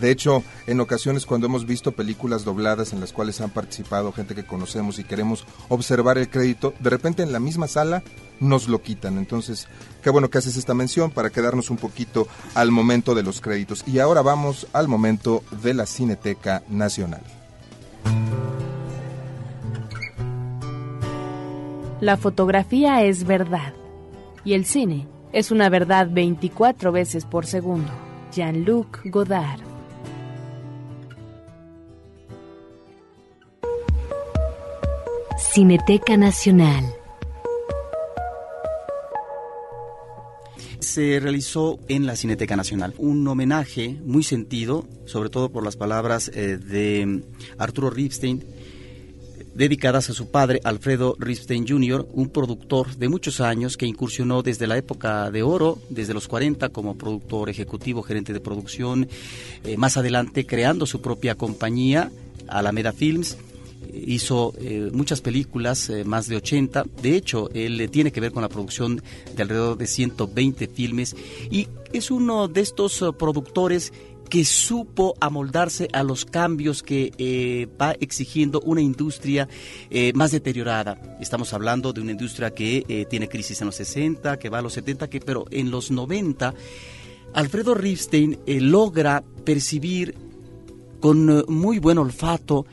De 0.00 0.10
hecho, 0.10 0.44
en 0.66 0.80
ocasiones 0.80 1.26
cuando 1.26 1.48
hemos 1.48 1.66
visto 1.66 1.92
películas 1.92 2.44
dobladas 2.44 2.92
en 2.92 3.00
las 3.00 3.12
cuales 3.12 3.40
han 3.40 3.50
participado 3.50 4.12
gente 4.12 4.34
que 4.34 4.46
conocemos 4.46 4.98
y 4.98 5.04
queremos 5.04 5.44
observar 5.68 6.16
el 6.18 6.30
crédito, 6.30 6.72
de 6.78 6.90
repente 6.90 7.22
en 7.22 7.32
la 7.32 7.40
misma 7.40 7.66
sala 7.66 8.02
nos 8.42 8.68
lo 8.68 8.82
quitan. 8.82 9.16
Entonces, 9.16 9.68
qué 10.02 10.10
bueno 10.10 10.28
que 10.28 10.38
haces 10.38 10.56
esta 10.56 10.74
mención 10.74 11.10
para 11.10 11.30
quedarnos 11.30 11.70
un 11.70 11.76
poquito 11.78 12.26
al 12.54 12.70
momento 12.70 13.14
de 13.14 13.22
los 13.22 13.40
créditos. 13.40 13.84
Y 13.86 14.00
ahora 14.00 14.20
vamos 14.20 14.66
al 14.72 14.88
momento 14.88 15.42
de 15.62 15.74
la 15.74 15.86
Cineteca 15.86 16.62
Nacional. 16.68 17.22
La 22.00 22.16
fotografía 22.16 23.04
es 23.04 23.24
verdad 23.24 23.74
y 24.44 24.54
el 24.54 24.64
cine 24.64 25.06
es 25.32 25.52
una 25.52 25.68
verdad 25.68 26.08
24 26.10 26.90
veces 26.90 27.24
por 27.24 27.46
segundo. 27.46 27.90
Jean-Luc 28.32 29.02
Godard. 29.04 29.60
Cineteca 35.38 36.16
Nacional 36.16 37.01
se 40.82 41.20
realizó 41.20 41.78
en 41.88 42.06
la 42.06 42.16
Cineteca 42.16 42.56
Nacional. 42.56 42.94
Un 42.98 43.26
homenaje 43.26 43.96
muy 44.04 44.22
sentido, 44.22 44.86
sobre 45.06 45.30
todo 45.30 45.50
por 45.50 45.64
las 45.64 45.76
palabras 45.76 46.30
eh, 46.34 46.58
de 46.58 47.22
Arturo 47.56 47.90
Ripstein, 47.90 48.44
dedicadas 49.54 50.10
a 50.10 50.14
su 50.14 50.30
padre, 50.30 50.60
Alfredo 50.64 51.14
Ripstein 51.18 51.66
Jr., 51.68 52.06
un 52.12 52.30
productor 52.30 52.96
de 52.96 53.08
muchos 53.08 53.40
años 53.40 53.76
que 53.76 53.86
incursionó 53.86 54.42
desde 54.42 54.66
la 54.66 54.76
época 54.76 55.30
de 55.30 55.42
oro, 55.42 55.78
desde 55.90 56.14
los 56.14 56.26
40 56.26 56.70
como 56.70 56.96
productor 56.96 57.50
ejecutivo, 57.50 58.02
gerente 58.02 58.32
de 58.32 58.40
producción, 58.40 59.08
eh, 59.64 59.76
más 59.76 59.96
adelante 59.96 60.46
creando 60.46 60.86
su 60.86 61.00
propia 61.00 61.34
compañía, 61.34 62.10
Alameda 62.48 62.92
Films, 62.92 63.36
hizo 63.92 64.54
eh, 64.58 64.90
muchas 64.92 65.20
películas, 65.20 65.88
eh, 65.90 66.04
más 66.04 66.28
de 66.28 66.36
80. 66.36 66.84
De 67.02 67.16
hecho, 67.16 67.50
él 67.54 67.80
eh, 67.80 67.88
tiene 67.88 68.12
que 68.12 68.20
ver 68.20 68.32
con 68.32 68.42
la 68.42 68.48
producción 68.48 69.02
de 69.34 69.42
alrededor 69.42 69.76
de 69.76 69.86
120 69.86 70.68
filmes 70.68 71.16
y 71.50 71.68
es 71.92 72.10
uno 72.10 72.48
de 72.48 72.60
estos 72.60 73.04
productores 73.18 73.92
que 74.30 74.46
supo 74.46 75.14
amoldarse 75.20 75.88
a 75.92 76.02
los 76.02 76.24
cambios 76.24 76.82
que 76.82 77.68
va 77.78 77.92
exigiendo 78.00 78.62
una 78.62 78.80
industria 78.80 79.46
más 80.14 80.30
deteriorada. 80.30 81.18
Estamos 81.20 81.52
hablando 81.52 81.92
de 81.92 82.00
una 82.00 82.12
industria 82.12 82.54
que 82.54 83.06
tiene 83.10 83.28
crisis 83.28 83.60
en 83.60 83.66
los 83.66 83.76
60, 83.76 84.38
que 84.38 84.48
va 84.48 84.60
a 84.60 84.62
los 84.62 84.72
70, 84.72 85.10
que, 85.10 85.20
pero 85.20 85.44
en 85.50 85.70
los 85.70 85.90
90 85.90 86.54
Alfredo 87.34 87.74
Ripstein 87.74 88.38
logra 88.46 89.22
percibir 89.44 90.14
con 91.00 91.44
muy 91.48 91.78
buen 91.78 91.98
olfato 91.98 92.64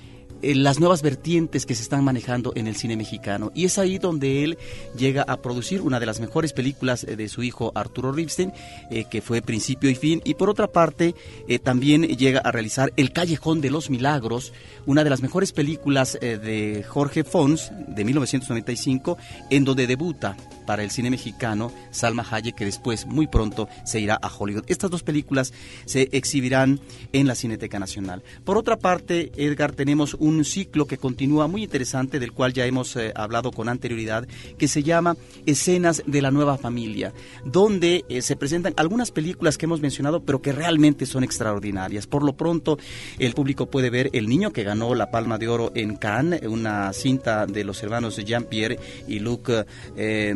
eh, 0.41 0.55
las 0.55 0.79
nuevas 0.79 1.01
vertientes 1.01 1.65
que 1.65 1.75
se 1.75 1.83
están 1.83 2.03
manejando 2.03 2.53
en 2.55 2.67
el 2.67 2.75
cine 2.75 2.95
mexicano. 2.95 3.51
Y 3.53 3.65
es 3.65 3.77
ahí 3.77 3.97
donde 3.97 4.43
él 4.43 4.57
llega 4.97 5.23
a 5.23 5.37
producir 5.37 5.81
una 5.81 5.99
de 5.99 6.05
las 6.05 6.19
mejores 6.19 6.53
películas 6.53 7.03
eh, 7.03 7.15
de 7.15 7.27
su 7.27 7.43
hijo 7.43 7.71
Arturo 7.75 8.11
Ripstein, 8.11 8.53
eh, 8.89 9.05
que 9.09 9.21
fue 9.21 9.41
Principio 9.41 9.89
y 9.89 9.95
Fin. 9.95 10.21
Y 10.23 10.35
por 10.35 10.49
otra 10.49 10.67
parte, 10.67 11.15
también 11.63 12.03
llega 12.03 12.39
a 12.39 12.51
realizar 12.51 12.93
El 12.95 13.11
Callejón 13.11 13.61
de 13.61 13.71
los 13.71 13.89
Milagros, 13.89 14.53
una 14.85 15.03
de 15.03 15.09
las 15.09 15.21
mejores 15.21 15.51
películas 15.51 16.17
de 16.19 16.85
Jorge 16.87 17.23
Fons 17.23 17.71
de 17.87 18.05
1995, 18.05 19.17
en 19.49 19.65
donde 19.65 19.87
debuta 19.87 20.37
para 20.65 20.83
el 20.83 20.91
cine 20.91 21.09
mexicano 21.09 21.71
Salma 21.91 22.25
Hayek, 22.29 22.55
que 22.55 22.65
después, 22.65 23.07
muy 23.07 23.27
pronto, 23.27 23.67
se 23.85 23.99
irá 23.99 24.19
a 24.21 24.31
Hollywood. 24.31 24.65
Estas 24.67 24.91
dos 24.91 25.01
películas 25.01 25.51
se 25.85 26.09
exhibirán 26.11 26.79
en 27.11 27.25
la 27.25 27.35
Cineteca 27.35 27.79
Nacional. 27.79 28.23
Por 28.43 28.57
otra 28.57 28.77
parte, 28.77 29.31
Edgar, 29.35 29.71
tenemos 29.71 30.13
un 30.13 30.28
ciclo 30.43 30.85
que 30.85 30.97
continúa 30.97 31.47
muy 31.47 31.63
interesante, 31.63 32.19
del 32.19 32.31
cual 32.31 32.53
ya 32.53 32.65
hemos 32.65 32.95
eh, 32.95 33.11
hablado 33.15 33.51
con 33.51 33.69
anterioridad, 33.69 34.27
que 34.57 34.67
se 34.67 34.83
llama 34.83 35.17
Escenas 35.45 36.03
de 36.05 36.21
la 36.21 36.31
Nueva 36.31 36.57
Familia, 36.57 37.13
donde 37.45 38.05
eh, 38.09 38.21
se 38.21 38.35
presentan 38.35 38.73
algunas 38.77 39.11
películas 39.11 39.57
que 39.57 39.65
hemos 39.65 39.81
mencionado, 39.81 40.21
pero 40.21 40.41
que 40.41 40.51
realmente 40.51 41.05
son 41.05 41.23
extraordinarias. 41.23 42.07
Por 42.07 42.23
lo 42.23 42.33
pronto, 42.33 42.77
el 43.17 43.33
público 43.33 43.67
puede 43.67 43.89
ver 43.89 44.09
El 44.13 44.27
Niño 44.27 44.51
que 44.51 44.63
ganó 44.63 44.95
la 44.95 45.11
Palma 45.11 45.37
de 45.37 45.47
Oro 45.47 45.71
en 45.75 45.95
Cannes, 45.95 46.41
una 46.43 46.93
cinta 46.93 47.45
de 47.45 47.63
los 47.63 47.81
hermanos 47.83 48.17
Jean-Pierre 48.17 48.79
y 49.07 49.19
Luc 49.19 49.51
eh, 49.95 50.35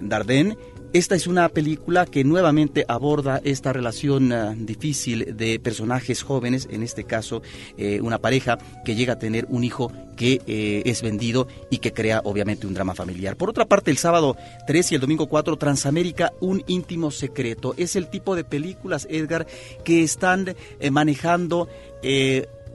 Dardenne. 0.00 0.56
Esta 0.94 1.14
es 1.14 1.26
una 1.26 1.50
película 1.50 2.06
que 2.06 2.24
nuevamente 2.24 2.86
aborda 2.88 3.42
esta 3.44 3.74
relación 3.74 4.32
ah, 4.32 4.54
difícil 4.56 5.36
de 5.36 5.60
personajes 5.60 6.22
jóvenes, 6.22 6.66
en 6.70 6.82
este 6.82 7.04
caso 7.04 7.42
eh, 7.76 8.00
una 8.00 8.18
pareja 8.18 8.56
que 8.86 8.94
llega 8.94 9.12
a 9.12 9.18
tener 9.18 9.44
un 9.50 9.64
hijo 9.64 9.92
que 10.16 10.40
eh, 10.46 10.82
es 10.86 11.02
vendido 11.02 11.46
y 11.70 11.78
que 11.78 11.92
crea 11.92 12.22
obviamente 12.24 12.66
un 12.66 12.72
drama 12.72 12.94
familiar. 12.94 13.36
Por 13.36 13.50
otra 13.50 13.66
parte, 13.66 13.90
el 13.90 13.98
sábado 13.98 14.38
3 14.66 14.92
y 14.92 14.94
el 14.94 15.02
domingo 15.02 15.26
4, 15.26 15.58
Transamérica, 15.58 16.32
un 16.40 16.64
íntimo 16.66 17.10
secreto. 17.10 17.74
Es 17.76 17.94
el 17.94 18.08
tipo 18.08 18.34
de 18.34 18.44
películas, 18.44 19.06
Edgar, 19.10 19.46
que 19.84 20.02
están 20.02 20.56
eh, 20.80 20.90
manejando 20.90 21.68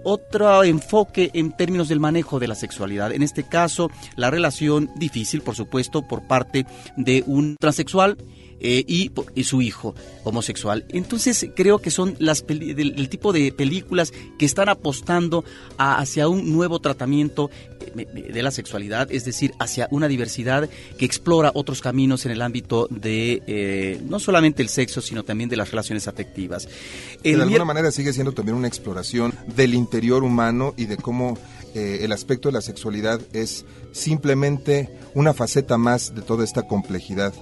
otro 0.04 0.63
enfoque 0.63 1.32
en 1.34 1.52
términos 1.52 1.88
del 1.88 2.00
manejo 2.00 2.39
de 2.39 2.48
la 2.48 2.56
sexualidad. 2.56 3.12
En 3.12 3.24
este 3.24 3.44
caso, 3.44 3.89
la 4.16 4.30
relación 4.30 4.92
difícil, 4.96 5.42
por 5.42 5.56
supuesto, 5.56 6.02
por 6.02 6.28
parte 6.28 6.66
de 6.98 7.24
un 7.26 7.56
transexual 7.60 8.18
eh, 8.63 8.84
y, 8.88 9.12
su 9.43 9.62
hijo 9.62 9.93
homosexual. 10.23 10.86
Entonces 10.89 11.47
creo 11.56 11.80
que 11.80 11.91
son 11.91 12.15
las 12.19 12.47
del, 12.47 13.10
tipo 13.10 13.34
de 13.34 13.52
películas 13.52 14.13
que 14.39 14.45
están 14.45 14.69
apostando 14.69 15.43
hacia 15.78 16.30
un 16.30 16.54
nuevo 16.54 16.80
tratamiento 16.80 17.52
eh, 17.95 18.32
de 18.34 18.41
la 18.41 18.52
sexualidad, 18.52 19.12
es 19.12 19.26
decir, 19.26 19.54
hacia 19.60 19.88
una 19.91 20.08
diversidad 20.08 20.69
que 20.97 21.06
explora 21.06 21.52
otros 21.54 21.82
caminos 21.82 22.26
en 22.26 22.32
el 22.32 22.41
ámbito 22.41 22.88
de 22.89 23.43
eh, 23.47 24.02
no 24.08 24.19
solamente 24.19 24.62
el 24.62 24.69
sexo, 24.69 25.02
sino 25.02 25.23
también 25.23 25.49
de 25.49 25.58
las 25.58 25.69
relaciones 25.69 26.08
afectivas. 26.08 26.67
de 27.21 27.34
alguna 27.34 27.65
manera 27.65 27.91
sigue 27.91 28.13
siendo 28.13 28.32
también 28.32 28.56
una 28.56 28.67
exploración 28.67 29.34
del 29.56 29.73
interior 29.73 30.23
humano 30.23 30.73
y 30.78 30.86
de 30.86 30.97
cómo 30.97 31.38
eh, 31.76 31.99
el 32.02 32.12
aspecto 32.12 32.49
de 32.49 32.54
la 32.54 32.62
sexualidad 32.62 33.19
es 33.34 33.65
simplemente 33.91 34.89
una 35.15 35.34
faceta 35.34 35.78
más 35.78 36.13
de 36.13 36.21
toda 36.21 36.43
esta 36.43 36.63
complejidad 36.63 37.34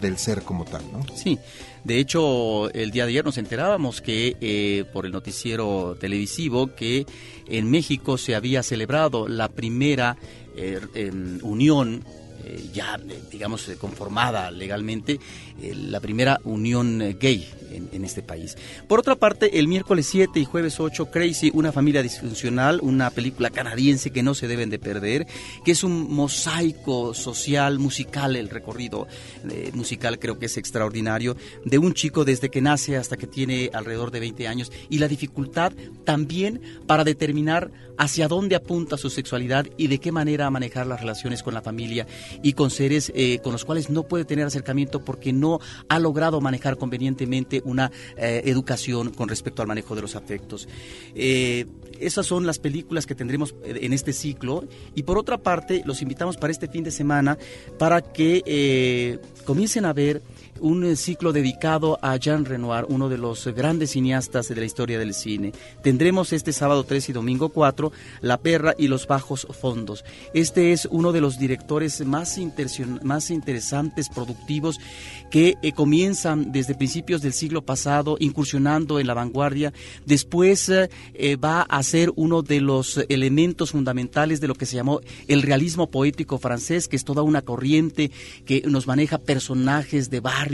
del 0.00 0.18
ser 0.18 0.42
como 0.42 0.64
tal, 0.64 0.82
¿no? 0.92 1.04
Sí, 1.14 1.38
de 1.84 1.98
hecho, 1.98 2.70
el 2.72 2.90
día 2.90 3.04
de 3.04 3.10
ayer 3.10 3.24
nos 3.24 3.38
enterábamos 3.38 4.00
que 4.00 4.36
eh, 4.40 4.84
por 4.92 5.06
el 5.06 5.12
noticiero 5.12 5.96
televisivo 5.98 6.74
que 6.74 7.06
en 7.46 7.70
México 7.70 8.18
se 8.18 8.34
había 8.34 8.62
celebrado 8.62 9.28
la 9.28 9.48
primera 9.48 10.16
eh, 10.56 10.80
em, 10.94 11.38
unión 11.42 12.04
eh, 12.44 12.70
ya, 12.72 12.98
digamos, 13.30 13.70
conformada 13.78 14.50
legalmente, 14.50 15.18
la 15.60 16.00
primera 16.00 16.40
unión 16.44 17.16
gay 17.20 17.46
en, 17.70 18.04
este 18.04 18.22
país. 18.22 18.56
Por 18.88 19.00
otra 19.00 19.14
parte, 19.14 19.58
el 19.58 19.68
miércoles 19.68 20.06
7 20.06 20.40
y 20.40 20.44
jueves 20.44 20.80
8, 20.80 21.10
Crazy, 21.10 21.50
una 21.54 21.72
familia 21.72 22.02
disfuncional, 22.02 22.80
una 22.82 23.10
película 23.10 23.50
canadiense 23.50 24.10
que 24.10 24.22
no 24.22 24.34
se 24.34 24.48
deben 24.48 24.70
de 24.70 24.78
perder, 24.78 25.26
que 25.64 25.72
es 25.72 25.84
un 25.84 26.12
mosaico 26.12 27.14
social, 27.14 27.78
musical, 27.78 28.36
el 28.36 28.48
recorrido 28.48 29.06
eh, 29.50 29.70
musical 29.74 30.18
creo 30.18 30.38
que 30.38 30.46
es 30.46 30.56
extraordinario, 30.56 31.36
de 31.64 31.78
un 31.78 31.94
chico 31.94 32.24
desde 32.24 32.50
que 32.50 32.60
nace 32.60 32.96
hasta 32.96 33.16
que 33.16 33.26
tiene 33.26 33.70
alrededor 33.72 34.10
de 34.10 34.20
20 34.20 34.48
años 34.48 34.72
y 34.88 34.98
la 34.98 35.08
dificultad 35.08 35.72
también 36.04 36.60
para 36.86 37.04
determinar 37.04 37.70
hacia 38.00 38.28
dónde 38.28 38.56
apunta 38.56 38.96
su 38.96 39.10
sexualidad 39.10 39.66
y 39.76 39.88
de 39.88 39.98
qué 39.98 40.10
manera 40.10 40.50
manejar 40.50 40.86
las 40.86 41.00
relaciones 41.00 41.42
con 41.42 41.52
la 41.52 41.60
familia 41.60 42.06
y 42.42 42.52
con 42.54 42.70
seres 42.70 43.12
eh, 43.14 43.40
con 43.42 43.52
los 43.52 43.64
cuales 43.64 43.90
no 43.90 44.04
puede 44.04 44.24
tener 44.24 44.46
acercamiento 44.46 45.04
porque 45.04 45.32
no 45.32 45.60
ha 45.88 45.98
logrado 45.98 46.40
manejar 46.40 46.76
convenientemente 46.76 47.62
una 47.64 47.90
eh, 48.16 48.42
educación 48.44 49.10
con 49.10 49.28
respecto 49.28 49.62
al 49.62 49.68
manejo 49.68 49.94
de 49.94 50.02
los 50.02 50.16
afectos. 50.16 50.68
Eh, 51.14 51.66
esas 51.98 52.26
son 52.26 52.46
las 52.46 52.58
películas 52.58 53.06
que 53.06 53.14
tendremos 53.14 53.54
eh, 53.64 53.80
en 53.82 53.92
este 53.92 54.12
ciclo 54.12 54.64
y 54.94 55.02
por 55.02 55.18
otra 55.18 55.38
parte 55.38 55.82
los 55.84 56.02
invitamos 56.02 56.36
para 56.36 56.52
este 56.52 56.68
fin 56.68 56.84
de 56.84 56.90
semana 56.90 57.38
para 57.78 58.00
que 58.00 59.20
comiencen 59.44 59.84
a 59.84 59.92
ver 59.92 60.22
un 60.60 60.84
eh, 60.84 60.96
ciclo 60.96 61.32
dedicado 61.32 61.98
a 62.02 62.16
Jean 62.16 62.44
Renoir, 62.44 62.84
uno 62.88 63.08
de 63.08 63.18
los 63.18 63.46
grandes 63.48 63.92
cineastas 63.92 64.48
de 64.48 64.56
la 64.56 64.64
historia 64.64 64.98
del 64.98 65.14
cine. 65.14 65.52
Tendremos 65.82 66.32
este 66.32 66.52
sábado 66.52 66.84
3 66.84 67.08
y 67.08 67.12
domingo 67.12 67.48
4 67.48 67.92
La 68.20 68.38
perra 68.38 68.74
y 68.78 68.88
los 68.88 69.06
bajos 69.06 69.46
fondos. 69.58 70.04
Este 70.34 70.72
es 70.72 70.86
uno 70.90 71.12
de 71.12 71.20
los 71.20 71.38
directores 71.38 72.04
más, 72.04 72.38
más 73.02 73.30
interesantes, 73.30 74.08
productivos, 74.08 74.78
que 75.30 75.56
eh, 75.62 75.72
comienzan 75.72 76.52
desde 76.52 76.74
principios 76.74 77.22
del 77.22 77.32
siglo 77.32 77.62
pasado 77.62 78.16
incursionando 78.20 79.00
en 79.00 79.06
la 79.06 79.14
vanguardia. 79.14 79.72
Después 80.06 80.68
eh, 80.68 80.88
va 81.36 81.62
a 81.62 81.82
ser 81.82 82.12
uno 82.16 82.42
de 82.42 82.60
los 82.60 82.98
elementos 83.08 83.70
fundamentales 83.72 84.40
de 84.40 84.48
lo 84.48 84.54
que 84.54 84.66
se 84.66 84.76
llamó 84.76 85.00
el 85.28 85.42
realismo 85.42 85.90
poético 85.90 86.38
francés, 86.38 86.88
que 86.88 86.96
es 86.96 87.04
toda 87.04 87.22
una 87.22 87.42
corriente 87.42 88.10
que 88.44 88.62
nos 88.66 88.86
maneja 88.86 89.18
personajes 89.18 90.10
de 90.10 90.20
barrio 90.20 90.49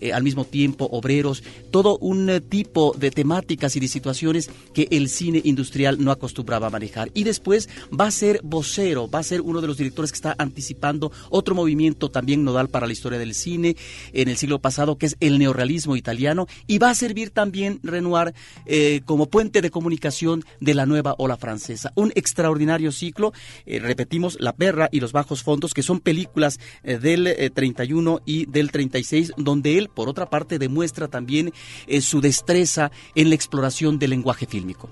eh, 0.00 0.12
al 0.12 0.22
mismo 0.22 0.44
tiempo 0.44 0.88
obreros, 0.90 1.42
todo 1.70 1.98
un 1.98 2.30
eh, 2.30 2.40
tipo 2.40 2.94
de 2.98 3.10
temáticas 3.10 3.76
y 3.76 3.80
de 3.80 3.88
situaciones 3.88 4.50
que 4.72 4.88
el 4.90 5.08
cine 5.08 5.42
industrial 5.44 6.02
no 6.02 6.10
acostumbraba 6.10 6.68
a 6.68 6.70
manejar. 6.70 7.10
Y 7.12 7.24
después 7.24 7.68
va 7.88 8.06
a 8.06 8.10
ser 8.10 8.40
vocero, 8.42 9.10
va 9.10 9.18
a 9.18 9.22
ser 9.22 9.42
uno 9.42 9.60
de 9.60 9.66
los 9.66 9.76
directores 9.76 10.10
que 10.10 10.16
está 10.16 10.34
anticipando 10.38 11.12
otro 11.28 11.54
movimiento 11.54 12.10
también 12.10 12.44
nodal 12.44 12.68
para 12.68 12.86
la 12.86 12.92
historia 12.92 13.18
del 13.18 13.34
cine 13.34 13.76
en 14.12 14.28
el 14.28 14.36
siglo 14.36 14.58
pasado, 14.58 14.96
que 14.96 15.06
es 15.06 15.16
el 15.20 15.38
neorrealismo 15.38 15.96
italiano, 15.96 16.46
y 16.66 16.78
va 16.78 16.90
a 16.90 16.94
servir 16.94 17.30
también 17.30 17.80
Renoir 17.82 18.32
eh, 18.64 19.02
como 19.04 19.26
puente 19.26 19.60
de 19.60 19.70
comunicación 19.70 20.44
de 20.60 20.74
la 20.74 20.86
nueva 20.86 21.14
ola 21.18 21.36
francesa. 21.36 21.92
Un 21.94 22.12
extraordinario 22.14 22.90
ciclo, 22.90 23.32
repetimos, 23.66 24.38
La 24.40 24.54
Perra 24.54 24.88
y 24.90 25.00
los 25.00 25.12
Bajos 25.12 25.42
Fondos, 25.42 25.74
que 25.74 25.82
son 25.82 26.00
películas 26.00 26.58
del 26.82 27.52
31 27.54 28.22
y 28.24 28.46
del 28.46 28.70
36 28.70 29.25
donde 29.36 29.78
él, 29.78 29.88
por 29.88 30.08
otra 30.08 30.26
parte, 30.26 30.58
demuestra 30.58 31.08
también 31.08 31.52
eh, 31.86 32.00
su 32.00 32.20
destreza 32.20 32.90
en 33.14 33.28
la 33.28 33.34
exploración 33.34 33.98
del 33.98 34.10
lenguaje 34.10 34.46
fílmico. 34.46 34.88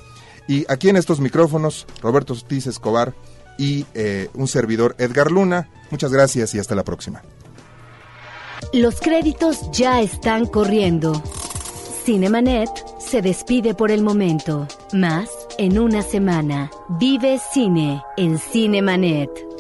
Y 0.47 0.65
aquí 0.69 0.89
en 0.89 0.97
estos 0.97 1.19
micrófonos, 1.19 1.86
Roberto 2.01 2.34
Ortiz 2.34 2.67
Escobar 2.67 3.13
y 3.58 3.86
eh, 3.94 4.30
un 4.34 4.48
servidor 4.48 4.96
Edgar 4.98 5.32
Luna. 5.32 5.70
Muchas 5.92 6.12
gracias 6.12 6.54
y 6.56 6.60
hasta 6.60 6.76
la 6.76 6.84
próxima. 6.84 7.22
Los 8.74 9.00
créditos 9.00 9.70
ya 9.72 10.02
están 10.02 10.46
corriendo. 10.46 11.22
Cinemanet 12.06 12.70
se 13.00 13.22
despide 13.22 13.76
por 13.76 13.92
el 13.92 14.04
momento. 14.04 14.68
Más 14.94 15.30
en 15.58 15.78
una 15.78 16.02
semana. 16.02 16.72
Vive 17.00 17.39
cine 17.54 18.02
en 18.18 18.39
Cinemanet. 18.39 19.53